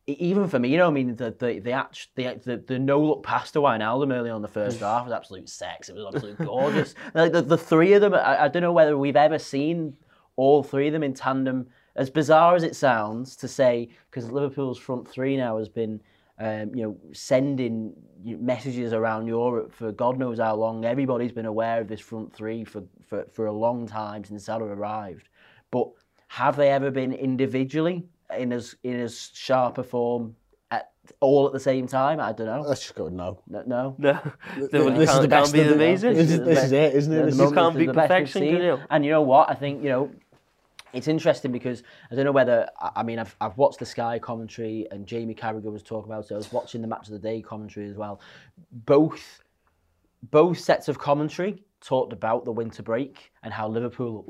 [0.06, 3.00] even for me, you know, I mean, the the the act, the, the, the no
[3.00, 5.88] look pass to Wijnaldum early on the first half was absolute sex.
[5.88, 6.94] It was absolute gorgeous.
[7.14, 9.96] like the, the three of them, I, I don't know whether we've ever seen
[10.36, 11.68] all three of them in tandem.
[11.96, 16.00] As bizarre as it sounds to say, because Liverpool's front three now has been
[16.38, 17.94] um, you know, sending
[18.24, 20.84] messages around Europe for God knows how long.
[20.84, 24.64] Everybody's been aware of this front three for, for, for a long time since Salah
[24.64, 25.28] arrived.
[25.70, 25.88] But
[26.28, 28.04] have they ever been individually
[28.38, 30.36] in as in as sharp a form
[30.70, 32.20] at all at the same time?
[32.20, 32.62] I don't know.
[32.62, 33.40] Let's just go no.
[33.48, 33.94] No, no.
[33.98, 34.20] no,
[34.56, 36.14] This this is can't, the best be of the- amazing.
[36.14, 37.24] This is, this is it, isn't it?
[37.26, 38.78] This is- You moment, can't it's beat the best we've perfection, can you?
[38.90, 39.50] And you know what?
[39.50, 40.10] I think you know
[40.92, 44.18] it's interesting because I don't know whether I I mean I've I've watched the Sky
[44.18, 46.34] commentary and Jamie Carragher was talking about it.
[46.34, 48.20] I was watching the match of the day commentary as well.
[48.72, 49.42] Both
[50.30, 54.24] both sets of commentary talked about the winter break and how Liverpool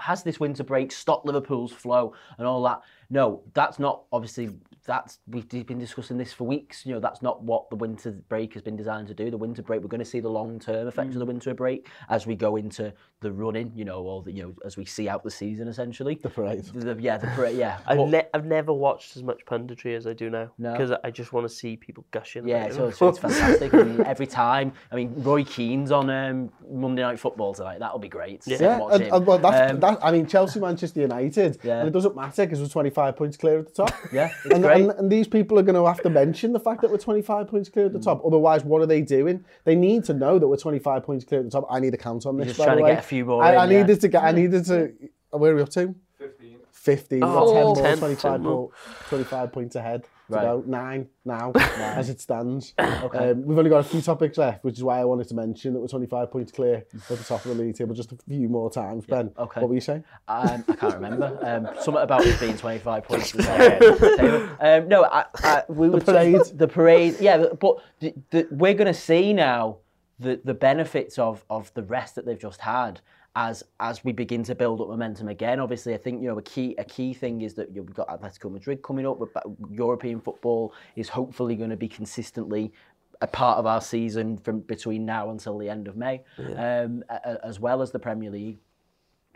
[0.00, 2.82] has this winter break stopped Liverpool's flow and all that.
[3.10, 4.50] No, that's not obviously
[4.84, 6.84] that's we've been discussing this for weeks.
[6.86, 9.30] You know, that's not what the winter break has been designed to do.
[9.30, 11.88] The winter break, we're going to see the long term effects of the winter break
[12.08, 13.72] as we go into the running.
[13.74, 16.18] You know, or the, you know as we see out the season essentially.
[16.22, 16.64] The parade.
[16.64, 17.56] The- yeah, the parade.
[17.56, 20.72] Yeah, I've, ne- I've never watched as much punditry as I do now No.
[20.72, 22.48] because I just want to see people gushing.
[22.48, 23.72] Yeah, so it's, it's fantastic.
[23.74, 24.72] I mean, every time.
[24.90, 27.78] I mean, Roy Keane's on um, Monday Night Football tonight.
[27.78, 28.41] That'll be great.
[28.42, 31.78] Sit and Yeah, and, and, well, that's, Um, that, I mean, Chelsea, Manchester United, Yeah.
[31.78, 33.92] and it doesn't matter because we're 25 points clear at the top.
[34.12, 34.80] Yeah, it's and, great.
[34.82, 37.46] and, and these people are going to have to mention the fact that we're 25
[37.46, 38.20] points clear at the top.
[38.26, 39.44] Otherwise, what are they doing?
[39.64, 41.66] They need to know that we're 25 points clear at the top.
[41.70, 42.48] I need a count on this.
[42.48, 42.90] just by trying the to way.
[42.94, 43.78] get a few more I, in, I yeah.
[43.82, 44.22] needed to get.
[44.24, 44.92] I needed to.
[45.30, 45.94] Where are we up to?
[46.18, 46.56] 15.
[46.72, 47.20] 15.
[47.20, 48.70] We've 10 Oh, more, 10, 25, 10 more.
[49.08, 50.04] 25 points ahead.
[50.28, 50.42] To Right.
[50.42, 50.64] go.
[50.66, 52.74] Nine now, as it stands.
[52.78, 55.74] Um, we've only got a few topics left, which is why I wanted to mention
[55.74, 58.48] that we're 25 points clear at the top of the league table just a few
[58.48, 59.04] more times.
[59.04, 59.60] Ben, okay.
[59.60, 60.04] what were you saying?
[60.28, 61.38] Um, I can't remember.
[61.42, 63.34] Um, something about us being 25 points.
[63.48, 66.40] um, no, I, I, we the parade.
[66.54, 67.16] The parade.
[67.20, 69.78] Yeah, but the, the, we're going to see now
[70.18, 73.00] the, the benefits of, of the rest that they've just had
[73.34, 75.58] as as we begin to build up momentum again.
[75.60, 77.94] Obviously, I think you know a key a key thing is that you know, we've
[77.94, 79.18] got Atletico Madrid coming up.
[79.32, 82.72] But European football is hopefully going to be consistently
[83.20, 86.22] a part of our season from between now until the end of May,
[86.56, 88.58] um, a- a- as well as the Premier League.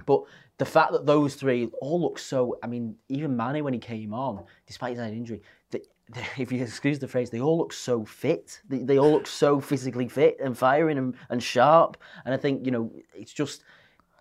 [0.05, 0.23] But
[0.59, 4.13] the fact that those three all look so, I mean, even Mane when he came
[4.13, 5.41] on, despite his own injury,
[6.37, 8.61] if you excuse the phrase, they all look so fit.
[8.69, 11.97] They, they all look so physically fit and firing and, and sharp.
[12.25, 13.65] And I think, you know, it's just,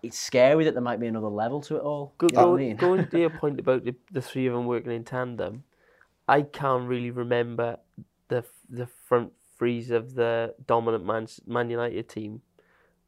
[0.06, 2.14] it's scary that there might be another level to it all.
[2.18, 2.76] Go, You know go, I mean?
[2.76, 5.64] going to your point about the, the three of them working in tandem,
[6.28, 7.78] I can't really remember
[8.28, 12.42] the the front threes of the dominant Man, Man United team.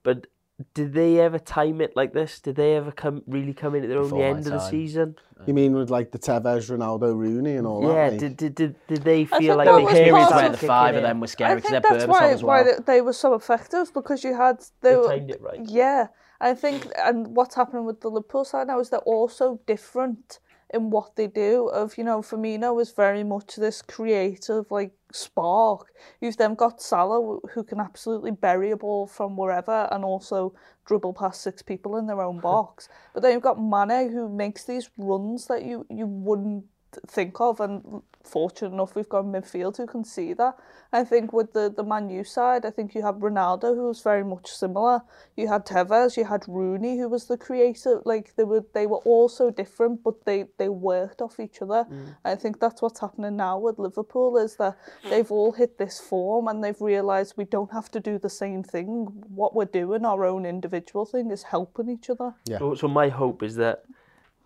[0.03, 0.27] But
[0.75, 2.41] did they ever time it like this?
[2.41, 4.53] Did they ever come really come in at their own Before the my end of
[4.53, 5.17] the season?
[5.47, 8.13] You mean with like the Tevez, Ronaldo, Rooney, and all yeah, that?
[8.13, 8.21] mate?
[8.21, 11.21] did, did, did, did they feel like that they Periods where the five of them
[11.21, 12.77] were scary I because think they're that's why as why well.
[12.79, 15.61] they, they were so effective because you had they, They were, timed it right.
[15.65, 16.09] Yeah,
[16.41, 20.39] I think and what's happening with the Liverpool side now is they're all so different
[20.73, 21.69] in what they do.
[21.69, 25.89] Of you know, Firmino is very much this creative like spark.
[26.21, 30.55] You've then got Salah who can absolutely bury a ball from wherever and also
[30.87, 32.89] dribble past six people in their own box.
[33.15, 36.65] But then you've got Mane who makes these runs that you you wouldn't
[37.07, 40.55] think of and fortunate enough we've got midfield who can see that.
[40.93, 44.01] I think with the, the Man U side, I think you have Ronaldo who was
[44.01, 45.03] very much similar.
[45.37, 48.01] You had Tevez, you had Rooney who was the creator.
[48.05, 51.87] Like they were they were all so different but they, they worked off each other.
[51.91, 52.17] Mm.
[52.25, 54.79] I think that's what's happening now with Liverpool is that
[55.09, 58.63] they've all hit this form and they've realised we don't have to do the same
[58.63, 59.07] thing.
[59.29, 62.35] What we're doing, our own individual thing, is helping each other.
[62.59, 63.85] So, so my hope is that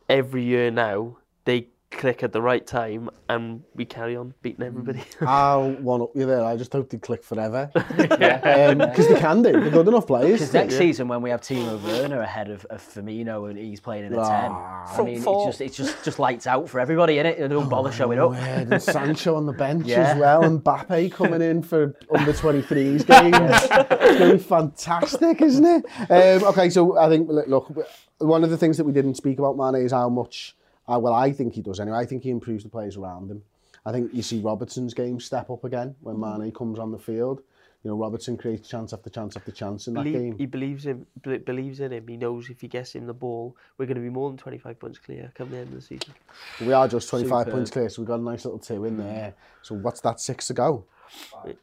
[0.09, 4.99] every year now they click at the right time, and we carry on beating everybody.
[4.99, 5.27] Mm.
[5.27, 6.45] I'll one up you there.
[6.45, 7.71] I just hope they click forever.
[7.93, 9.53] Because um, they can do.
[9.53, 10.41] They're good enough players.
[10.41, 14.07] Because next season, when we have Timo Werner ahead of, of Firmino and he's playing
[14.07, 14.93] in a ah.
[14.97, 15.49] 10, I mean, four.
[15.49, 17.39] it's just, it's just, just lights out for everybody, innit?
[17.39, 18.31] They don't bother oh, showing up.
[18.31, 18.73] Weird.
[18.73, 20.01] And Sancho on the bench Yeah.
[20.01, 23.07] as well, and Mbappe coming in for under 23s games.
[23.07, 25.85] it's going to be fantastic, isn't it?
[26.11, 27.73] Um, okay, so I think, look,
[28.19, 30.57] one of the things that we didn't speak about Mane is how much,
[30.89, 31.99] well, I think he does anyway.
[31.99, 33.43] I think he improves the players around him.
[33.85, 36.39] I think you see Robertson's game step up again when mm.
[36.39, 37.43] Mane comes on the field.
[37.83, 40.39] You know, Robertson creates chance after chance after chance in that Belie- game.
[40.39, 42.07] he believes him, be- believes in him.
[42.07, 44.79] He knows if he gets him the ball, we're going to be more than 25
[44.79, 46.15] points clear come the end of the season.
[46.61, 47.53] We are just 25 Superb.
[47.53, 49.03] points clear, so we've got a nice little two in mm.
[49.03, 49.35] there.
[49.63, 50.85] So what's that, six to go?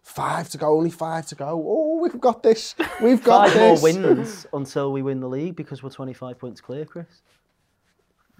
[0.03, 1.63] Five to go, only five to go.
[1.65, 2.75] Oh, we've got this.
[3.01, 6.85] We've got Five more wins until we win the league because we're 25 points clear,
[6.85, 7.21] Chris.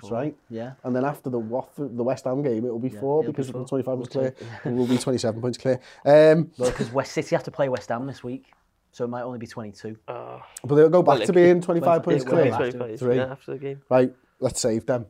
[0.02, 0.36] That's right.
[0.50, 0.74] Yeah.
[0.84, 3.48] And then after the Watford, the West Ham game, it will be four it'll because
[3.54, 3.68] we're four.
[3.84, 4.36] 25 points clear.
[4.64, 5.80] and we'll be 27 points clear.
[6.06, 8.46] Um, Well, because West City have to play West Ham this week,
[8.92, 9.98] so it might only be 22.
[10.08, 12.44] Uh, but they'll go back Well, to being 25 it points will clear.
[12.46, 12.50] be.
[12.52, 13.16] 25 Three.
[13.18, 13.82] yeah, after the game.
[13.90, 15.06] Right, let's save them.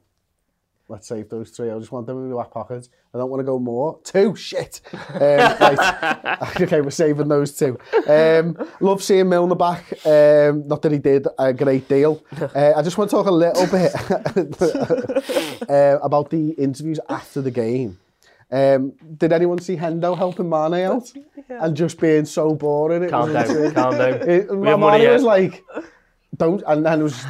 [0.92, 1.70] Let's save those three.
[1.70, 2.90] I just want them in my back pocket.
[3.14, 4.00] I don't want to go more.
[4.04, 4.82] Two, shit.
[4.92, 6.52] Um, right.
[6.62, 7.78] okay, we're saving those two.
[8.08, 9.86] Um, love seeing Milner back.
[10.04, 12.24] Um, not that he did a great deal.
[12.56, 13.94] Uh, I just want to talk a little bit
[15.70, 18.00] uh, about the interviews after the game.
[18.52, 21.12] Um, did anyone see Hendo helping Mane out?
[21.50, 23.04] And just being so boring.
[23.04, 23.74] It Calm was down, insane.
[23.76, 24.14] calm down.
[24.30, 25.64] It, We have money Mane was like,
[26.36, 27.24] don't, and then it was,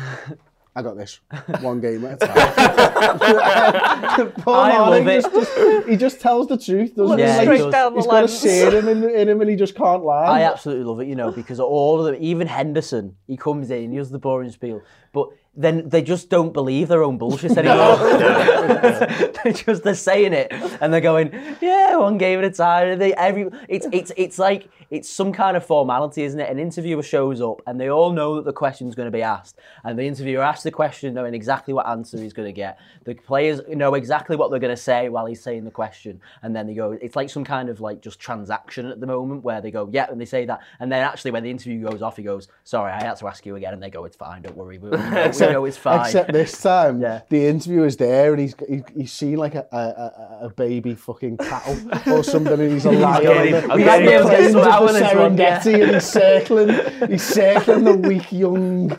[0.79, 1.19] I got this,
[1.61, 4.31] one game at a time.
[4.43, 5.21] Poor I Mane love it.
[5.23, 7.43] Just, just, he just tells the truth, doesn't Yeah, he?
[7.43, 7.71] he Like, does.
[7.73, 8.39] down the he's got a lens.
[8.39, 10.23] sear in him, in him and he just can't lie.
[10.25, 13.91] I absolutely love it, you know, because all of them, even Henderson, he comes in,
[13.91, 17.97] he does the boring spiel, but then they just don't believe their own bullshit anymore.
[19.43, 22.87] they're just they're saying it and they're going, yeah, one game at a time.
[22.87, 26.49] And they every it's it's it's like it's some kind of formality, isn't it?
[26.49, 29.59] An interviewer shows up and they all know that the question's going to be asked,
[29.83, 32.79] and the interviewer asks the question knowing exactly what answer he's going to get.
[33.03, 36.55] The players know exactly what they're going to say while he's saying the question, and
[36.55, 36.91] then they go.
[37.01, 40.07] It's like some kind of like just transaction at the moment where they go, yeah,
[40.09, 42.91] and they say that, and then actually when the interview goes off, he goes, sorry,
[42.91, 44.79] I had to ask you again, and they go, it's fine, don't worry,
[45.49, 46.01] we, we know, we it's fine.
[46.05, 47.21] Except this time, Yeah.
[47.29, 51.77] the interviewer's there and he's he, he's seen like a, a, a, baby fucking cattle
[52.13, 53.23] or something and he's a lion.
[53.23, 54.87] getting and him- the- I'm he's getting on him the to get some of out
[54.87, 55.83] the this one, yeah.
[55.83, 58.97] And he's circling, he's circling the weak young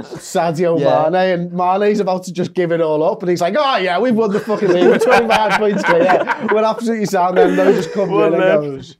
[0.00, 1.08] Sadio Yeah.
[1.08, 3.98] Mane and Mane's about to just give it all up and he's like, oh yeah,
[4.00, 7.92] we've won the fucking league, we're 25 points clear, we're absolutely sound and then just
[7.92, 8.96] comes in and goes,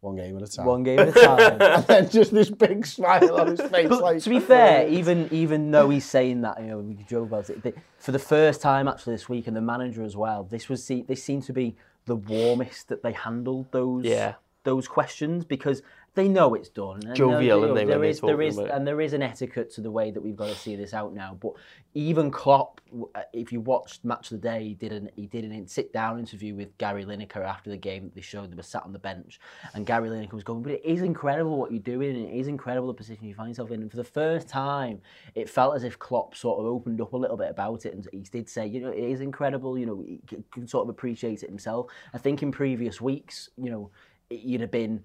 [0.00, 0.66] one game at a time.
[0.66, 1.60] One game at a time.
[1.60, 5.28] and then just this big smile on his face But like, to be fair, even
[5.32, 7.62] even though he's saying that, you know, we joke about it.
[7.62, 10.84] they- For the first time actually this week, and the manager as well, this was
[10.84, 11.76] see, this seemed to be
[12.06, 14.34] the warmest that they handled those Yeah.
[14.64, 15.82] those questions because
[16.18, 17.00] they know it's done.
[17.06, 18.70] And Jovial, you they, there is there it?
[18.70, 21.14] and there is an etiquette to the way that we've got to see this out
[21.14, 21.38] now.
[21.40, 21.52] But
[21.94, 22.80] even Klopp,
[23.14, 25.92] uh, if you watched Match of the Day, he did an he did an sit
[25.92, 28.50] down interview with Gary Lineker after the game that they showed.
[28.50, 29.38] They were sat on the bench,
[29.74, 32.48] and Gary Lineker was going, "But it is incredible what you're doing, and it is
[32.48, 35.00] incredible the position you find yourself in." And for the first time,
[35.36, 38.08] it felt as if Klopp sort of opened up a little bit about it, and
[38.10, 39.78] he did say, "You know, it is incredible.
[39.78, 43.70] You know, he can sort of appreciate it himself." I think in previous weeks, you
[43.70, 43.90] know,
[44.30, 45.04] it- you'd have been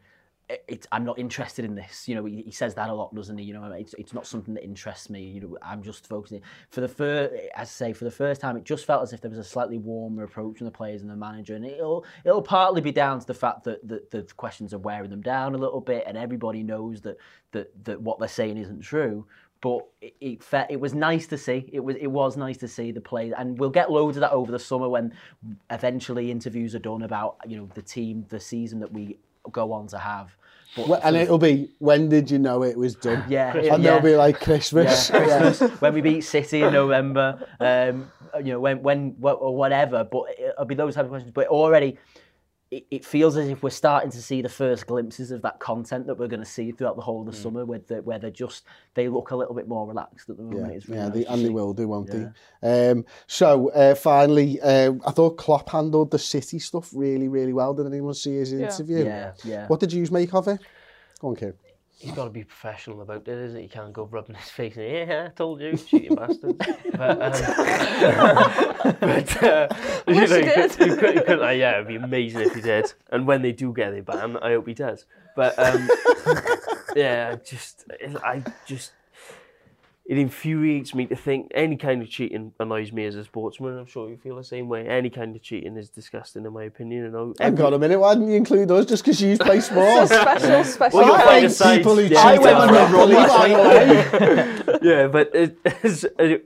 [0.49, 2.07] it, I'm not interested in this.
[2.07, 3.45] You know, he, he says that a lot, doesn't he?
[3.45, 5.21] You know, it's, it's not something that interests me.
[5.21, 6.41] You know, I'm just focusing.
[6.69, 9.21] For the first, as I say, for the first time, it just felt as if
[9.21, 12.41] there was a slightly warmer approach from the players and the manager, and it'll it'll
[12.41, 15.57] partly be down to the fact that, that the questions are wearing them down a
[15.57, 17.17] little bit, and everybody knows that
[17.51, 19.25] that that what they're saying isn't true.
[19.61, 21.69] But it, it, fe- it was nice to see.
[21.71, 24.31] It was it was nice to see the play, and we'll get loads of that
[24.31, 25.13] over the summer when
[25.69, 29.19] eventually interviews are done about you know the team, the season that we
[29.51, 30.35] go on to have.
[30.75, 33.23] But Well, and it'll be when did you know it was done?
[33.29, 33.77] Yeah, and yeah.
[33.77, 35.09] they'll be like Christmas.
[35.09, 40.03] yeah, Christmas, when we beat City in November, um, you know, when when or whatever.
[40.03, 41.31] But it'll be those type of questions.
[41.33, 41.97] But already,
[42.73, 46.07] it, it feels as if we're starting to see the first glimpses of that content
[46.07, 48.31] that we're going to see throughout the whole of the summer, where the, where they're
[48.31, 48.63] just
[48.95, 50.71] they look a little bit more relaxed at the moment.
[50.71, 52.89] Yeah, It's really yeah, nice they, to and they will do, won't they?
[52.91, 57.73] Um, so uh, finally, uh, I thought Klopp handled the City stuff really, really well.
[57.73, 58.59] Did anyone see his Yeah.
[58.65, 59.05] interview?
[59.05, 59.67] Yeah, yeah.
[59.67, 60.59] What did you make of it?
[61.19, 61.55] Go on, Kieran.
[62.03, 63.63] He's got to be professional about it, isn't he?
[63.63, 66.59] You can't go rubbing his face and yeah, I told you, cheating bastards.
[66.97, 67.31] But, um,
[68.99, 69.67] but uh,
[70.07, 72.93] you know, he could, could, could, uh, yeah, it'd be amazing if he did.
[73.09, 75.05] And when they do get a ban, I hope he does.
[75.35, 75.89] But um,
[76.95, 77.85] yeah, just,
[78.21, 78.91] I just,
[80.05, 83.77] it infuriates me to think any kind of cheating annoys me as a sportsman.
[83.77, 84.85] I'm sure you feel the same way.
[84.85, 87.05] Any kind of cheating is disgusting, in my opinion.
[87.05, 89.59] You know, Hang on a minute, why didn't you include us just because you play
[89.69, 90.09] sport?
[90.09, 90.99] special, special.
[90.99, 93.15] Well, you'll I hate side- people who yeah, cheat I on went on the Monopoly,
[93.15, 96.37] by the yeah, but it, it's, uh,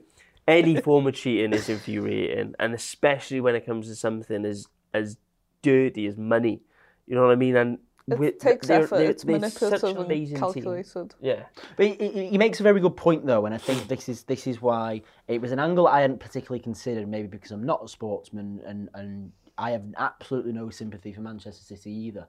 [0.46, 5.16] any form of cheating is infuriating, and especially when it comes to something as as
[5.62, 6.60] dirty as money.
[7.08, 7.56] You know what I mean?
[7.56, 7.78] And
[8.10, 8.96] It with- takes they're- effort.
[8.98, 10.40] they're- it's they're manipulative and amazing team.
[10.40, 11.14] calculated.
[11.20, 11.44] Yeah.
[11.76, 14.22] But he, he- he makes a very good point though, and I think this is
[14.24, 17.84] this is why it was an angle I hadn't particularly considered, maybe because I'm not
[17.84, 22.26] a sportsman and and I have absolutely no sympathy for Manchester City either.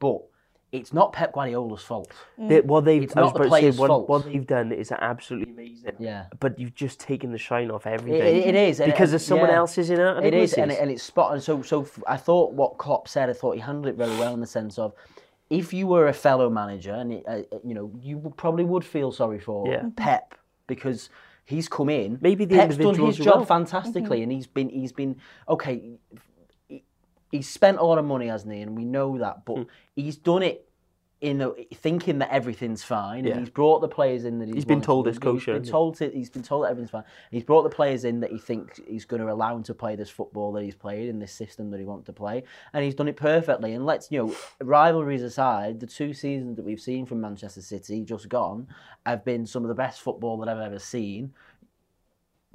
[0.00, 0.22] But
[0.72, 2.10] it's not Pep Guardiola's fault.
[2.40, 2.48] Mm.
[2.48, 4.08] They, what they've, It's not the about to say, players' what, fault.
[4.08, 5.92] what they've done is absolutely amazing.
[5.98, 6.24] Yeah.
[6.40, 8.20] But you've just taken the shine off everything.
[8.22, 9.56] it- it is because it, there's someone yeah.
[9.56, 10.24] else is in it.
[10.24, 11.40] It is, and, it, and it's spot on.
[11.42, 13.28] So, so f- I thought what Klopp said.
[13.28, 14.94] I thought he handled it very well in the sense of,
[15.52, 18.84] if you were a fellow manager, and it, uh, uh you know, you probably would
[18.84, 19.80] feel sorry for Yeah.
[19.80, 19.90] Mm-hmm.
[19.90, 20.34] Pep
[20.66, 21.10] because
[21.44, 22.18] he's come in.
[22.22, 23.44] Maybe the Pep's done his job well.
[23.44, 24.22] fantastically, mm-hmm.
[24.22, 25.16] and he's been he's been
[25.48, 25.98] okay.
[26.68, 26.84] he-
[27.30, 28.60] He's spent a lot of money, hasn't he?
[28.60, 29.62] And we know that, but hmm.
[29.96, 30.68] he's done it.
[31.22, 33.30] In a, thinking that everything's fine, Yeah.
[33.34, 35.10] and he's brought the players in that he's, He's been told to.
[35.10, 35.70] it's kosher, been hasn't he?
[35.70, 37.04] told to, he's been told that everything's fine.
[37.30, 39.94] He's brought the players in that he thinks he's going to allow them to play
[39.94, 42.42] this football that he's played in this system that he wants to play,
[42.72, 43.72] and he's done it perfectly.
[43.74, 48.02] And let's you know, rivalries aside, the two seasons that we've seen from Manchester City
[48.02, 48.66] just gone
[49.06, 51.32] have been some of the best football that I've ever seen.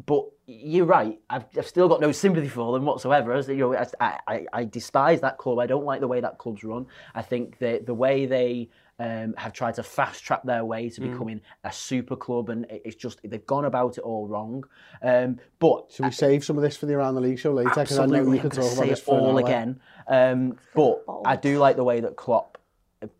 [0.05, 1.19] But you're right.
[1.29, 3.33] I've, I've still got no sympathy for them whatsoever.
[3.33, 5.59] As you know, I, I, I despise that club.
[5.59, 6.85] I don't like the way that club's run.
[7.15, 8.69] I think the the way they
[8.99, 12.81] um, have tried to fast track their way to becoming a super club, and it-
[12.85, 14.63] it's just they've gone about it all wrong.
[15.01, 17.69] Um, but Should we save some of this for the Around the League show later?
[17.69, 19.79] Because I know absolutely, you could talk about say this it for an all again.
[20.07, 21.03] Um, but.
[21.25, 22.57] I do like the way that Klopp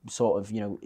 [0.10, 0.80] sort of you know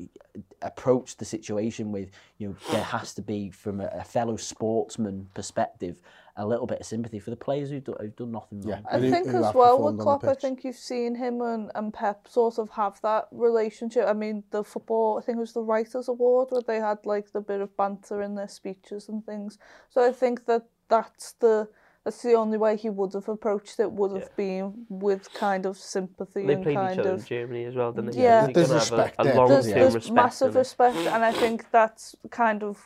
[0.61, 5.27] approach the situation with you know there has to be from a, a fellow sportsman
[5.33, 5.99] perspective
[6.37, 8.81] a little bit of sympathy for the players who've done, who've done nothing wrong.
[8.89, 11.41] I And who- think who as well with on Klopp, I think you've seen him
[11.41, 14.05] and, and Pep sort of have that relationship.
[14.07, 17.33] I mean, the football, I think it was the Writers' Award where they had like
[17.33, 19.57] the bit of banter in their speeches and things.
[19.89, 21.67] So I think that that's the
[22.03, 23.91] that's the only way he would have approached it.
[23.91, 27.25] Would have been with kind of sympathy They and played kind each other of in
[27.25, 28.23] Germany as well, didn't they?
[28.23, 28.47] Yeah.
[28.47, 29.35] They There's gotta a- respect a, there.
[29.35, 30.15] long there's, term there's respect.
[30.15, 32.79] massive respect, and I think that's kind of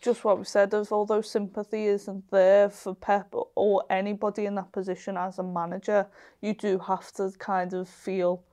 [0.00, 0.74] just what we said.
[0.74, 6.06] Of although sympathy isn't there for Pep or anybody in that position as a manager,
[6.40, 8.44] you do have to kind of feel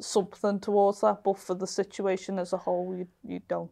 [0.00, 1.22] something towards that.
[1.24, 3.70] But for the situation as a whole, you you don't.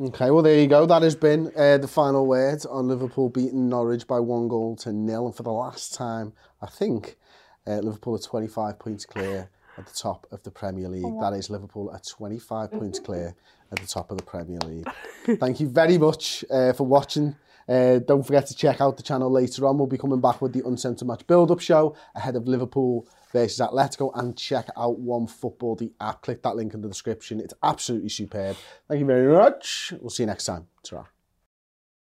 [0.00, 0.86] Okay, well there you go.
[0.86, 4.92] That has been uh, the final word on Liverpool beating Norwich by one goal to
[4.92, 5.26] nil.
[5.26, 7.16] And for the last time, I think
[7.66, 11.20] uh, Liverpool are 25 points clear at the top of the Premier League.
[11.20, 13.34] That is Liverpool are 25 points clear
[13.72, 14.88] at the top of the Premier League.
[15.38, 17.36] Thank you very much uh, for watching.
[17.68, 19.76] Uh, don't forget to check out the channel later on.
[19.76, 23.06] We'll be coming back with the Uncensored Match build-up show ahead of Liverpool
[23.36, 26.22] versus Atletico and check out One Football, the app.
[26.22, 27.38] Click that link in the description.
[27.38, 28.56] It's absolutely superb.
[28.88, 29.92] Thank you very much.
[30.00, 30.68] We'll see you next time.
[30.82, 31.15] ta